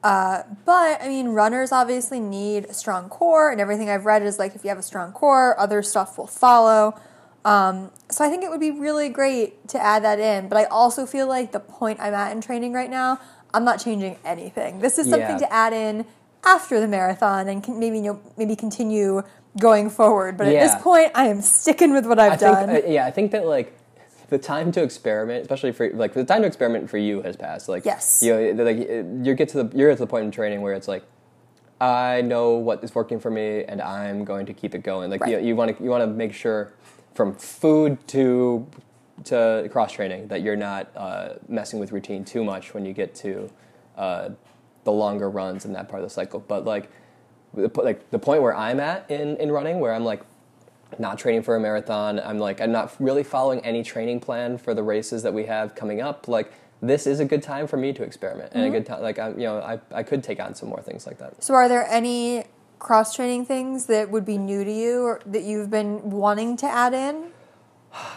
[0.06, 0.56] Terrifying.
[0.64, 4.54] But I mean, runners obviously need a strong core, and everything I've read is like
[4.54, 6.98] if you have a strong core, other stuff will follow.
[7.44, 10.48] Um, so I think it would be really great to add that in.
[10.48, 13.20] But I also feel like the point I'm at in training right now,
[13.54, 14.80] I'm not changing anything.
[14.80, 15.46] This is something Yeah.
[15.46, 16.06] to add in
[16.44, 19.22] after the marathon and can maybe you know, maybe continue
[19.60, 20.36] going forward.
[20.36, 22.70] But at this point, I am sticking with what I've I think done.
[22.70, 23.76] uh, yeah, I think that like
[24.28, 27.68] the time to experiment, especially for like the time to experiment for you has passed.
[27.68, 28.22] Like Yes.
[28.22, 30.88] you know, like you get to the you're at the point in training where it's
[30.88, 31.04] like.
[31.78, 35.10] I know what is working for me, and I'm going to keep it going.
[35.10, 35.44] Like you, Right.
[35.44, 36.72] you want to, you want to make sure,
[37.14, 38.66] from food to
[39.24, 43.14] to cross training, that you're not uh, messing with routine too much when you get
[43.16, 43.50] to
[43.98, 44.30] uh,
[44.84, 46.40] the longer runs in that part of the cycle.
[46.40, 46.90] But like,
[47.52, 50.22] the, like the point where I'm at in in running, where I'm like
[50.98, 52.20] not training for a marathon.
[52.20, 55.74] I'm like I'm not really following any training plan for the races that we have
[55.74, 56.28] coming up.
[56.28, 59.02] Like this is a good time for me to experiment and a good time.
[59.02, 61.42] Like I'm, you know, I I could take on some more things like that.
[61.42, 62.44] So, are there any
[62.78, 66.66] cross training things that would be new to you or that you've been wanting to
[66.66, 67.30] add in?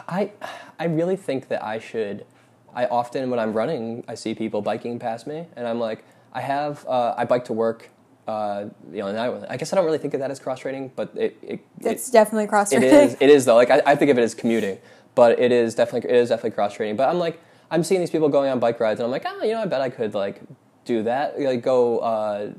[0.07, 0.31] I
[0.77, 2.25] I really think that I should.
[2.73, 6.41] I often when I'm running, I see people biking past me, and I'm like, I
[6.41, 7.89] have uh, I bike to work.
[8.29, 10.59] Uh, you know, and I, I guess I don't really think of that as cross
[10.59, 12.89] training, but it, it, It's it definitely cross training.
[12.89, 13.17] is.
[13.25, 13.55] It is though.
[13.55, 14.77] Like I, I think of it as commuting,
[15.15, 16.95] but it is definitely it is definitely cross training.
[16.95, 19.43] But I'm like I'm seeing these people going on bike rides, and I'm like, oh,
[19.43, 20.41] you know, I bet I could like
[20.85, 21.39] do that.
[21.39, 22.51] Like go uh,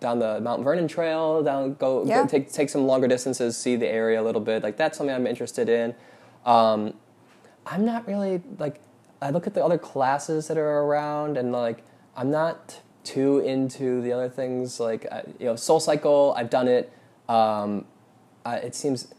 [0.00, 2.22] down the Mount Vernon Trail, down go, Yeah.
[2.22, 4.62] go take take some longer distances, see the area a little bit.
[4.62, 5.94] Like that's something I'm interested in.
[6.44, 6.94] Um,
[7.66, 8.80] I'm not really like
[9.20, 11.84] I look at the other classes that are around and like
[12.16, 16.68] I'm not too into the other things like I, you know Soul Cycle I've done
[16.68, 16.92] it
[17.28, 17.84] um,
[18.44, 19.12] uh, it seems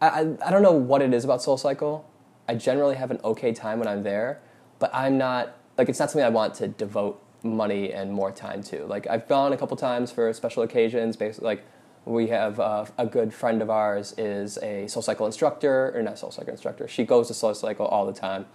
[0.00, 2.08] I, I I don't know what it is about Soul Cycle.
[2.48, 4.40] I generally have an okay time when I'm there,
[4.78, 8.62] but I'm not like it's not something I want to devote money and more time
[8.64, 8.84] to.
[8.86, 11.16] Like I've gone a couple times for special occasions.
[11.16, 11.64] Basically, like
[12.04, 16.18] we have uh, a good friend of ours is a Soul Cycle instructor, or not
[16.18, 16.86] Soul Cycle instructor.
[16.88, 18.46] She goes to Soul Cycle all the time,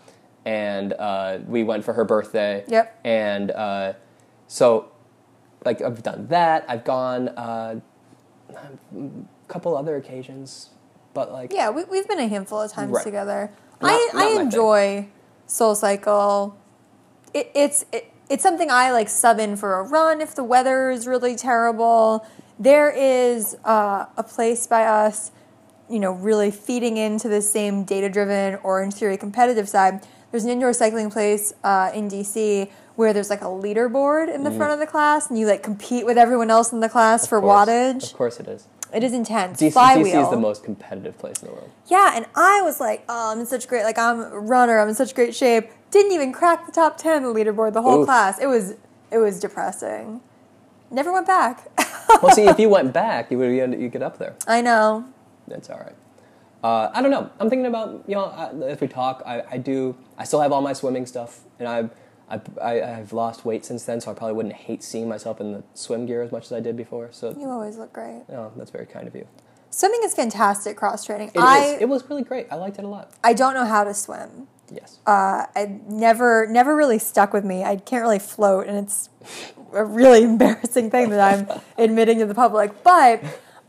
[0.45, 2.63] and uh, we went for her birthday.
[2.67, 2.99] Yep.
[3.03, 3.93] And uh,
[4.51, 4.91] so,
[5.63, 6.65] like I've done that.
[6.67, 7.79] I've gone uh,
[8.53, 8.99] a
[9.47, 10.71] couple other occasions,
[11.13, 13.03] but like Yeah, we, we've been a handful of times Right.
[13.03, 13.49] together.
[13.81, 15.07] Not- I, not I enjoy
[15.47, 16.57] Soul Cycle.
[17.33, 20.91] It, it's it, it's something I like sub in for a run if the weather
[20.91, 22.27] is really terrible.
[22.59, 25.31] There is uh, a place by us,
[25.89, 30.05] you know, really feeding into the same data driven Orange Theory competitive side.
[30.29, 34.51] There's an indoor cycling place uh, in DC where there's like a leaderboard in the
[34.51, 37.39] front of the class, and you like compete with everyone else in the class for
[37.39, 37.43] Mm.
[37.43, 38.11] course- wattage.
[38.11, 38.67] Of course, it is.
[38.93, 39.57] It is intense.
[39.59, 40.05] DC, Flywheel.
[40.17, 41.69] DC is the most competitive place in the world.
[41.87, 44.89] Yeah, and I was like, oh, I'm in such great, like I'm a runner, I'm
[44.89, 45.69] in such great shape.
[45.91, 48.05] Didn't even crack the top ten on the leaderboard the whole Oof.
[48.05, 48.37] class.
[48.39, 48.73] It was,
[49.09, 50.19] it was depressing.
[50.89, 51.67] Never went back.
[52.21, 54.35] Well, see, if you went back, you would you get up there.
[54.45, 55.05] I know.
[55.47, 55.95] That's all right.
[56.61, 57.29] Uh, I don't know.
[57.39, 59.95] I'm thinking about you know uh, if we talk, I, I do.
[60.17, 61.89] I still have all my swimming stuff, and I,
[62.31, 65.51] I I I've lost weight since then, so I probably wouldn't hate seeing myself in
[65.51, 67.09] the swim gear as much as I did before.
[67.11, 68.23] So, You always look great.
[68.29, 69.27] no, that's very kind of you.
[69.69, 71.29] Swimming is fantastic cross training.
[71.29, 71.43] It is.
[71.43, 72.47] I It was really great.
[72.51, 73.11] I liked it a lot.
[73.23, 74.47] I don't know how to swim.
[74.69, 74.99] Yes.
[75.05, 77.63] Uh, I never never really stuck with me.
[77.63, 79.09] I can't really float, and it's
[79.73, 82.83] a really embarrassing thing that I'm admitting to the public.
[82.83, 83.21] But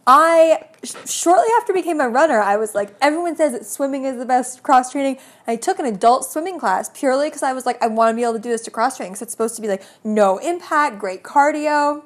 [0.06, 4.04] I sh- shortly after I became a runner, I was like, everyone says that swimming
[4.04, 5.18] is the best cross training.
[5.46, 8.22] I took an adult swimming class purely because I was like, I want to be
[8.22, 9.12] able to do this to cross training.
[9.12, 12.02] because it's supposed to be like no impact, great cardio.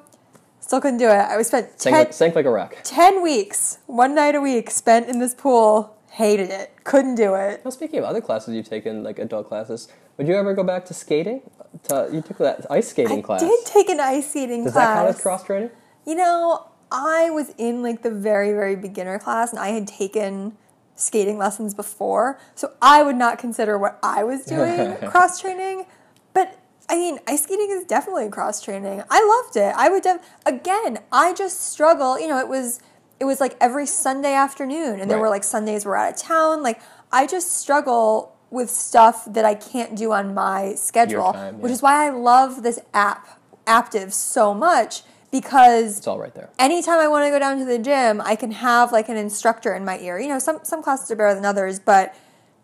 [0.59, 1.11] Still couldn't do it.
[1.13, 2.75] I was spent sank, 10, like, sank like a rock.
[2.83, 5.95] 10 weeks, one night a week spent in this pool.
[6.11, 6.71] Hated it.
[6.83, 7.63] Couldn't do it.
[7.63, 9.87] Now, speaking of other classes you've taken, like adult classes,
[10.17, 11.41] would you ever go back to skating?
[11.89, 13.41] To, you took that ice skating I class.
[13.41, 14.87] did take an ice skating Does class.
[14.87, 15.69] that count as cross training?
[16.07, 20.57] You know, I was in like the very, very beginner class and I had taken
[20.95, 22.39] skating lessons before.
[22.55, 25.85] So I would not consider what I was doing cross training.
[26.33, 26.57] But
[26.89, 29.03] I mean, ice skating is definitely cross training.
[29.09, 29.73] I loved it.
[29.75, 32.79] I would def- again, I just struggle, you know, it was
[33.19, 35.21] it was like every Sunday afternoon and there Right.
[35.23, 36.61] were like Sundays we're out of town.
[36.63, 36.79] Like
[37.11, 41.81] I just struggle with stuff that I can't do on my schedule, time, which is
[41.81, 43.27] why I love this app,
[43.65, 45.01] Aaptiv, so much
[45.31, 46.49] because It's all right there.
[46.59, 49.73] anytime I want to go down to the gym, I can have like an instructor
[49.73, 50.19] in my ear.
[50.19, 52.15] You know, some some classes are better than others, but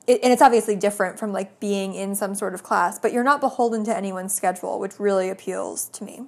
[0.07, 2.99] it, and it's obviously different from like being in some sort of class.
[2.99, 6.23] But you're not beholden to anyone's schedule, which really appeals to me.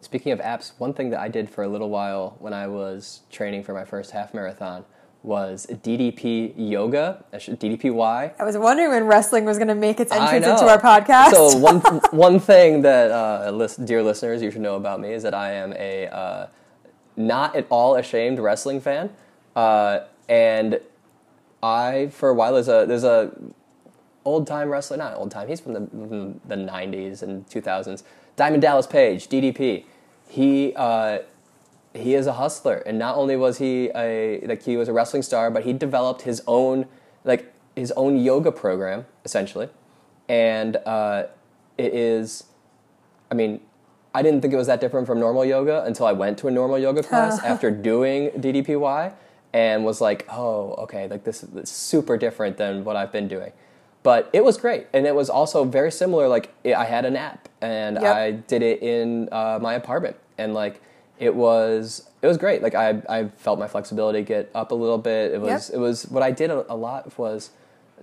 [0.00, 3.22] Speaking of apps, one thing that I did for a little while when I was
[3.30, 4.84] training for my first half marathon
[5.24, 8.34] was DDP Yoga, uh, DDPY.
[8.38, 11.30] I was wondering when wrestling was going to make its entrance into our podcast.
[11.30, 15.22] So one one thing that uh, lis- dear listeners you should know about me is
[15.22, 16.46] that I am a uh,
[17.16, 19.10] not at all ashamed wrestling fan,
[19.56, 20.78] uh, and
[21.62, 23.32] I for a while there's a there's a
[24.26, 28.02] old time wrestler not old time he's from the from the '90s and 2000s
[28.36, 29.84] Diamond Dallas Page DDP
[30.28, 30.74] he.
[31.94, 35.22] He is a hustler and not only was he a like he was a wrestling
[35.22, 36.86] star but he developed his own
[37.24, 39.68] like his own yoga program essentially.
[40.28, 41.24] And uh,
[41.76, 42.44] it is
[43.30, 43.60] i mean
[44.14, 46.50] i didn't think it was that different from normal yoga until i went to a
[46.50, 49.12] normal yoga class after doing ddpy
[49.52, 53.52] and was like oh okay like this is super different than what i've been doing.
[54.04, 57.48] But it was great and it was also very similar like i had an app
[57.60, 58.16] and Yep.
[58.16, 60.16] i did it in uh, my apartment.
[60.38, 60.80] And like
[61.18, 62.62] it was it was great.
[62.62, 65.32] Like i i felt my flexibility get up a little bit.
[65.32, 65.76] It was Yep.
[65.76, 67.50] it was what i did a, a lot was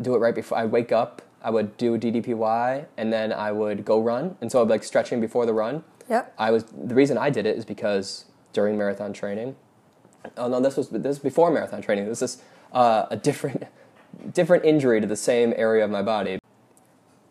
[0.02, 3.84] do it right before i wake up i would do ddpy and then i would
[3.84, 4.38] go run.
[4.42, 6.34] And so i'd like stretching before the run Yep.
[6.38, 9.56] i was the reason i did it is because during marathon training
[10.38, 12.06] oh no this was this was before marathon training.
[12.08, 12.42] This is
[12.74, 13.64] uh, a different
[14.34, 16.40] different injury to the same area of my body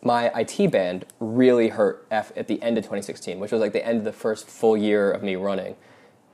[0.03, 3.85] my IT band really hurt af- at the end of 2016, which was like the
[3.85, 5.77] end of the first full year of me running.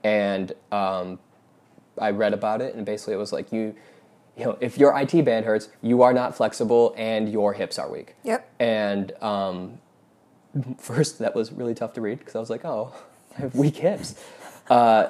[0.03, 1.19] And um,
[1.97, 3.75] I read about it, and basically it was like you,
[4.37, 7.91] you know, if your IT band hurts, you are not flexible, and your hips are
[7.91, 8.15] weak.
[8.23, 8.49] Yep.
[8.59, 9.79] And um,
[10.77, 12.93] first, that was really tough to read because I was like, oh,
[13.37, 14.15] I have weak hips.
[14.69, 15.09] Uh,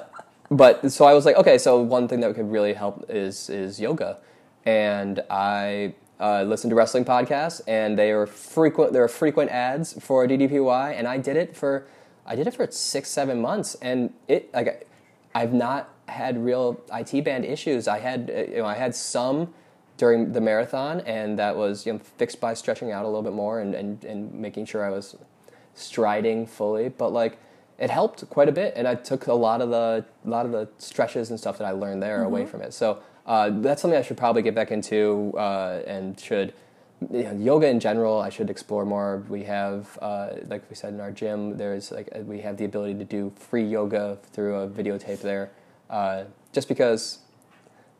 [0.50, 3.78] but so I was like, okay, so one thing that could really help is is
[3.78, 4.18] yoga,
[4.64, 8.92] and I uh, listened to wrestling podcasts, and they are frequent.
[8.92, 11.86] There are frequent ads for DDPY, and I did it for
[12.26, 14.88] I did it for six seven months, and it like
[15.34, 17.86] I've not had real IT band issues.
[17.86, 19.54] I had uh, you know I had some
[19.96, 23.32] during the marathon, and that was you know fixed by stretching out a little bit
[23.32, 25.16] more and and, and making sure I was
[25.74, 26.88] striding fully.
[26.88, 27.38] But like
[27.78, 30.52] it helped quite a bit, and I took a lot of the a lot of
[30.52, 32.74] the stretches and stuff that I learned there away from it.
[32.74, 36.54] So uh, that's something I should probably get back into uh, and should.
[37.12, 39.22] You know, yoga in general, I should explore more.
[39.28, 42.94] We have, uh, like we said in our gym, there's like we have the ability
[42.94, 45.52] to do free yoga through a videotape there.
[45.88, 47.20] Uh, just because,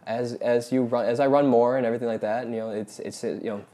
[0.05, 2.70] as as you run, as I run more and everything like that, and, you know,
[2.70, 3.64] it's it's you know,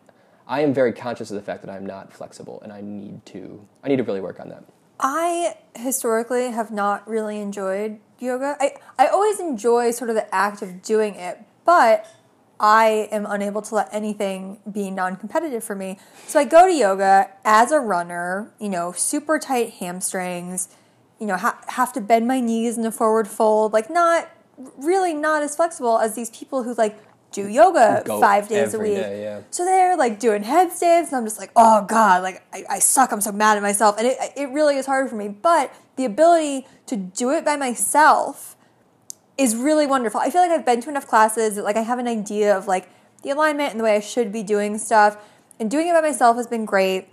[0.47, 3.67] I am very conscious of the fact that I'm not flexible, and I need to
[3.83, 4.65] I need to really work on that.
[5.01, 8.57] I historically have not really enjoyed yoga.
[8.61, 12.07] I, I always enjoy sort of the act of doing it, but
[12.59, 15.99] I am unable to let anything be non competitive for me.
[16.27, 20.69] So I go to yoga as a runner, you know, super tight hamstrings,
[21.19, 24.31] you know, ha- have to bend my knees in a forward fold, like not
[24.77, 26.99] really not as flexible as these people who like
[27.35, 28.95] do yoga Go five days a week.
[28.95, 29.41] day, yeah.
[29.51, 33.13] So they're like doing headstands, and I'm just like, oh god, like I, I suck.
[33.13, 35.29] I'm so mad at myself, and it it really is hard for me.
[35.29, 38.57] But the ability to do it by myself
[39.37, 40.21] is really wonderful.
[40.21, 42.69] I feel like I've been to enough classes that like I have an idea of
[42.69, 42.89] like
[43.23, 45.17] the alignment and the way I should be doing stuff,
[45.59, 47.09] and doing it by myself has been great.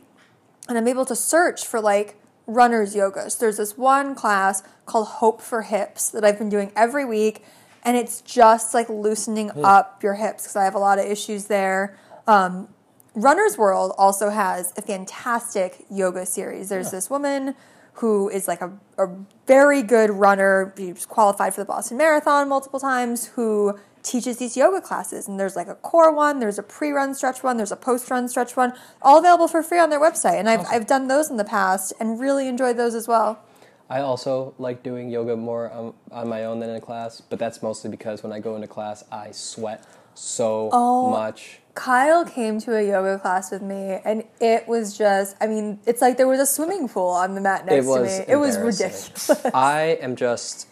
[0.69, 2.15] And I'm able to search for like
[2.45, 3.29] runners yoga.
[3.29, 7.43] So there's this one class called Hope for Hips that I've been doing every week,
[7.83, 11.45] and it's just like loosening up your hips because I have a lot of issues
[11.45, 11.97] there.
[12.27, 12.67] Um,
[13.13, 16.69] Runner's World also has a fantastic yoga series.
[16.69, 17.55] There's this woman
[17.95, 19.09] who is like a, a
[19.47, 20.73] very good runner.
[20.77, 25.27] She's qualified for the Boston Marathon multiple times, who teaches these yoga classes.
[25.27, 28.09] And there's like a core one, there's a pre run stretch one, there's a post
[28.09, 30.39] run stretch one, all available for free on their website.
[30.39, 33.43] And I've, I've done those in the past and really enjoyed those as well.
[33.91, 37.37] I also like doing yoga more um, on my own than in a class, but
[37.37, 39.85] that's mostly because when I go into class, I sweat
[40.15, 41.09] so Oh.
[41.09, 41.59] much.
[41.73, 46.01] Kyle came to a yoga class with me, and it was just, I mean, it's
[46.01, 48.09] like there was a swimming pool on the mat next to me.
[48.29, 49.29] It was ridiculous.
[49.53, 50.69] I am just,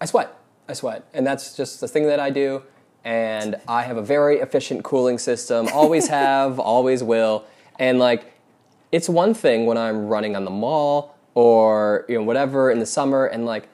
[0.00, 0.32] I sweat.
[0.68, 1.04] I sweat.
[1.12, 2.62] And that's just the thing that I do.
[3.04, 7.44] And I have a very efficient cooling system, always have, always will.
[7.80, 8.32] And like,
[8.92, 12.86] it's one thing when I'm running on the mall or, you know, whatever in the
[12.86, 13.68] summer and like,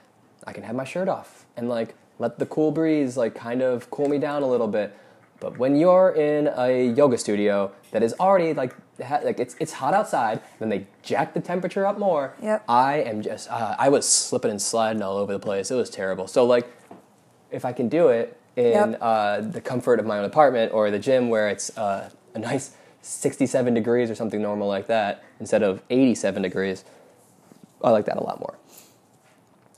[0.46, 3.90] I can have my shirt off and like let the cool breeze like kind of
[3.90, 4.96] cool me down a little bit.
[5.40, 9.72] But when you're in a yoga studio that is already like ha- like it's it's
[9.74, 12.34] hot outside, then they jack the temperature up more.
[12.42, 12.64] Yep.
[12.68, 15.70] I am just uh, I was slipping and sliding all over the place.
[15.70, 16.26] It was terrible.
[16.26, 16.68] So like,
[17.52, 18.98] if I can do it in Yep.
[19.00, 22.72] uh, the comfort of my own apartment or the gym where it's uh, a nice
[23.02, 26.84] 67 degrees or something normal like that instead of 87 degrees,
[27.82, 28.58] I like that a lot more.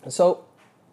[0.09, 0.45] So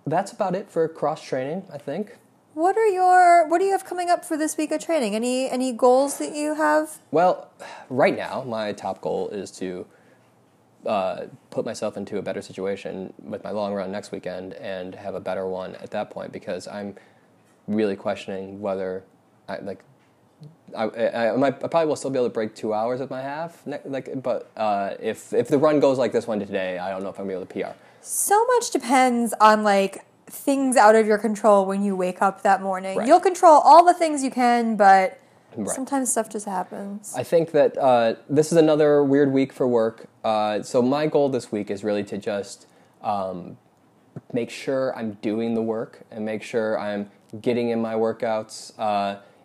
[0.05, 2.17] that's about it for cross training, I think.
[2.53, 5.15] What are your what do you have coming up for this week of training?
[5.15, 6.97] Any any goals that you have?
[7.11, 7.51] Well,
[7.89, 9.85] right now, my top goal is to
[10.87, 15.13] uh, put myself into a better situation with my long run next weekend and have
[15.13, 16.95] a better one at that point because I'm
[17.67, 19.03] really questioning whether
[19.47, 19.83] I like.
[20.75, 23.09] I, I, I, might, I probably will still be able to break two hours of
[23.09, 26.89] my half, like, but uh, if if the run goes like this one today, I
[26.89, 27.77] don't know if I'm gonna be able to PR.
[28.01, 32.61] So much depends on like things out of your control when you wake up that
[32.61, 32.97] morning.
[32.97, 33.07] Right.
[33.07, 35.19] You'll control all the things you can, but
[35.55, 35.69] Right.
[35.69, 37.13] sometimes stuff just happens.
[37.17, 40.07] I think that uh, this is another weird week for work.
[40.23, 42.67] Uh, so my goal this week is really to just
[43.01, 43.57] um,
[44.33, 47.09] make sure I'm doing the work and make sure I'm
[47.41, 48.77] getting in my workouts.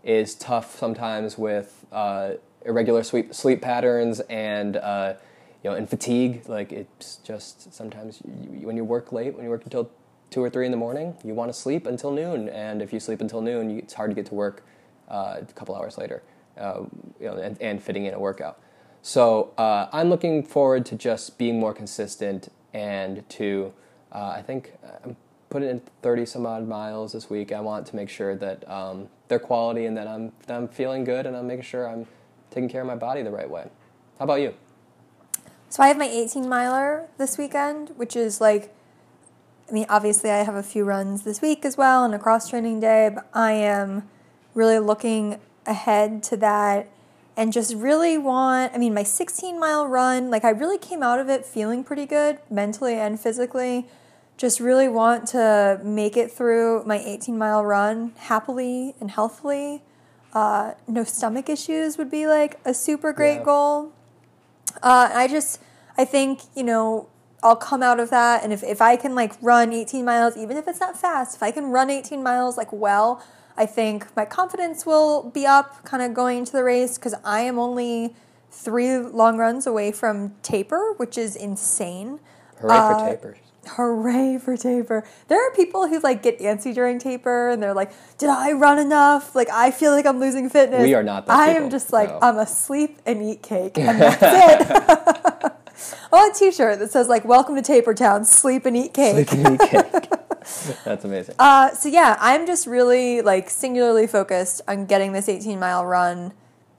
[0.04, 2.32] Is tough sometimes with uh,
[2.64, 5.14] irregular sleep sleep patterns and uh,
[5.62, 6.42] you know and fatigue.
[6.48, 9.90] Like it's just sometimes you, when you work late, when you work until
[10.30, 12.98] two or three in the morning, you want to sleep until noon, and if you
[12.98, 14.64] sleep until noon, you, it's hard to get to work
[15.08, 16.22] uh, a couple hours later,
[16.58, 16.80] uh,
[17.20, 18.58] you know, and, and fitting in a workout.
[19.02, 23.72] So uh, I'm looking forward to just being more consistent and to,
[24.10, 24.72] uh, I think
[25.04, 25.16] I'm
[25.52, 27.52] putting in 30 some odd miles this week.
[27.52, 31.04] I want to make sure that um, they're quality and that I'm, that I'm feeling
[31.04, 32.06] good and I'm making sure I'm
[32.50, 33.68] taking care of my body the right way.
[34.18, 34.54] How about you?
[35.68, 38.74] So I have my 18 miler this weekend, which is like,
[39.68, 42.48] I mean, obviously I have a few runs this week as well and a cross
[42.48, 44.08] training day, but I am
[44.54, 46.88] really looking ahead to that
[47.36, 51.18] and just really want, I mean, my 16 mile run, like I really came out
[51.18, 53.86] of it feeling pretty good mentally and physically.
[54.42, 59.84] Just really want to make it through my 18 mile run happily and healthily.
[60.32, 63.44] Uh, no stomach issues would be like a super great Yeah.
[63.44, 63.92] goal.
[64.82, 65.60] Uh, I just,
[65.96, 67.06] I think, you know,
[67.40, 70.56] I'll come out of that, and if, if I can like run 18 miles, even
[70.56, 73.22] if it's not fast, if I can run 18 miles like well,
[73.56, 77.42] I think my confidence will be up kind of going into the race because I
[77.42, 78.16] am only
[78.50, 82.18] three long runs away from taper, which is insane.
[82.60, 83.38] Hooray Uh, for tapers.
[83.66, 85.04] Hooray for taper.
[85.28, 88.78] There are people who like get antsy during taper and they're like, Did I run
[88.78, 89.34] enough?
[89.34, 90.82] Like I feel like I'm losing fitness.
[90.82, 92.18] We are not I people, am just like, no.
[92.22, 93.78] I'm asleep and eat cake.
[93.78, 94.66] And that's it.
[94.70, 95.50] I
[96.12, 99.14] want a t shirt that says like welcome to Taper Town, sleep and eat cake.
[99.14, 100.08] They can eat cake.
[100.84, 101.36] That's amazing.
[101.38, 106.32] Uh, so yeah, I'm just really like singularly focused on getting this 18 mile run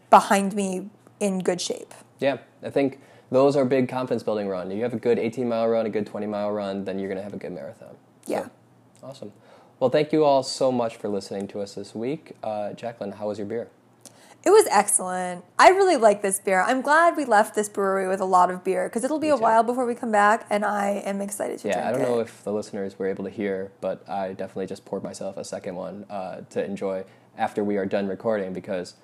[0.10, 0.90] behind me
[1.22, 1.94] in good shape.
[2.20, 3.00] Yeah, I think
[3.34, 4.72] those are big confidence building run.
[4.72, 7.18] You have a good 18 mile run, a good 20 mile run, then you're going
[7.18, 7.96] to have a good marathon.
[8.26, 8.48] Yeah.
[9.02, 9.32] So, awesome.
[9.80, 12.34] Well, thank you all so much for listening to us this week.
[12.42, 13.68] Uh, Jacqueline, how was your beer?
[14.46, 15.44] It was excellent.
[15.58, 16.62] I really like this beer.
[16.62, 19.38] I'm glad we left this brewery with a lot of beer because it'll be a
[19.38, 22.04] while before we come back, and I am excited to Yeah, I don't it.
[22.04, 25.46] know if the listeners were able to hear, but I definitely just poured myself a
[25.46, 27.06] second one uh, to enjoy
[27.38, 28.96] after we are done recording because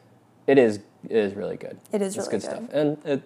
[0.46, 1.80] it is it is really good.
[1.94, 2.68] It is it's really good, It's good.
[2.68, 3.22] stuff, and it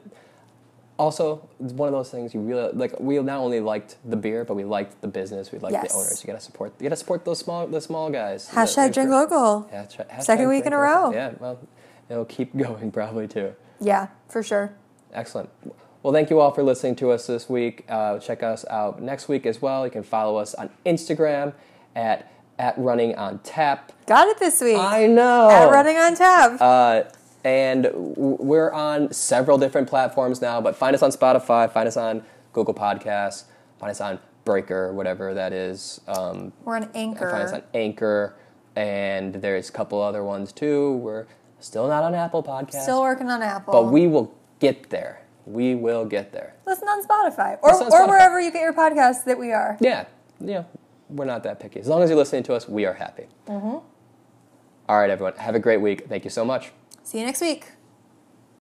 [0.97, 2.99] also it's one of those things you really like.
[2.99, 5.51] We not only liked the beer, but we liked the business.
[5.51, 5.91] We liked Yes.
[5.91, 6.23] the owners.
[6.23, 6.73] You gotta support.
[6.79, 8.49] You gotta support those small the small guys.
[8.49, 9.67] Hashtag drink local.
[9.73, 11.09] Hashtag- hashtag Second week in a local.
[11.09, 11.13] row.
[11.13, 11.59] Yeah, well,
[12.09, 13.53] it'll keep going probably too.
[13.79, 14.73] Yeah, for sure.
[15.13, 15.49] Excellent.
[16.03, 17.85] Well, thank you all for listening to us this week.
[17.87, 19.85] Uh, check us out next week as well.
[19.85, 21.53] You can follow us on Instagram
[21.95, 22.29] at
[22.59, 23.91] at running on tap.
[24.05, 24.77] Got it this week.
[24.77, 25.49] I know.
[25.49, 26.61] At running on tap.
[26.61, 27.03] Uh,
[27.43, 32.23] and we're on several different platforms now, but find us on Spotify, find us on
[32.53, 33.43] Google Podcasts,
[33.79, 36.01] find us on Breaker, whatever that is.
[36.07, 37.29] Um, We're on Anchor.
[37.31, 38.35] find us on Anchor,
[38.75, 40.97] and there's a couple other ones too.
[40.97, 41.25] We're
[41.59, 43.71] still not on Apple Podcasts, Still working on Apple.
[43.73, 45.21] but we will get there.
[45.45, 46.55] We will get there.
[46.65, 49.77] listen on Spotify or, on or wherever you get your podcasts that we are.
[49.81, 50.05] Yeah,
[50.39, 50.63] yeah,
[51.09, 51.79] we're not that picky.
[51.81, 53.27] As long as you're listening to us, we are happy.
[53.47, 53.65] Mm-hmm.
[54.89, 55.35] All right, everyone.
[55.37, 56.07] Have a great week.
[56.07, 56.71] Thank you so much.
[57.13, 57.67] See you next week.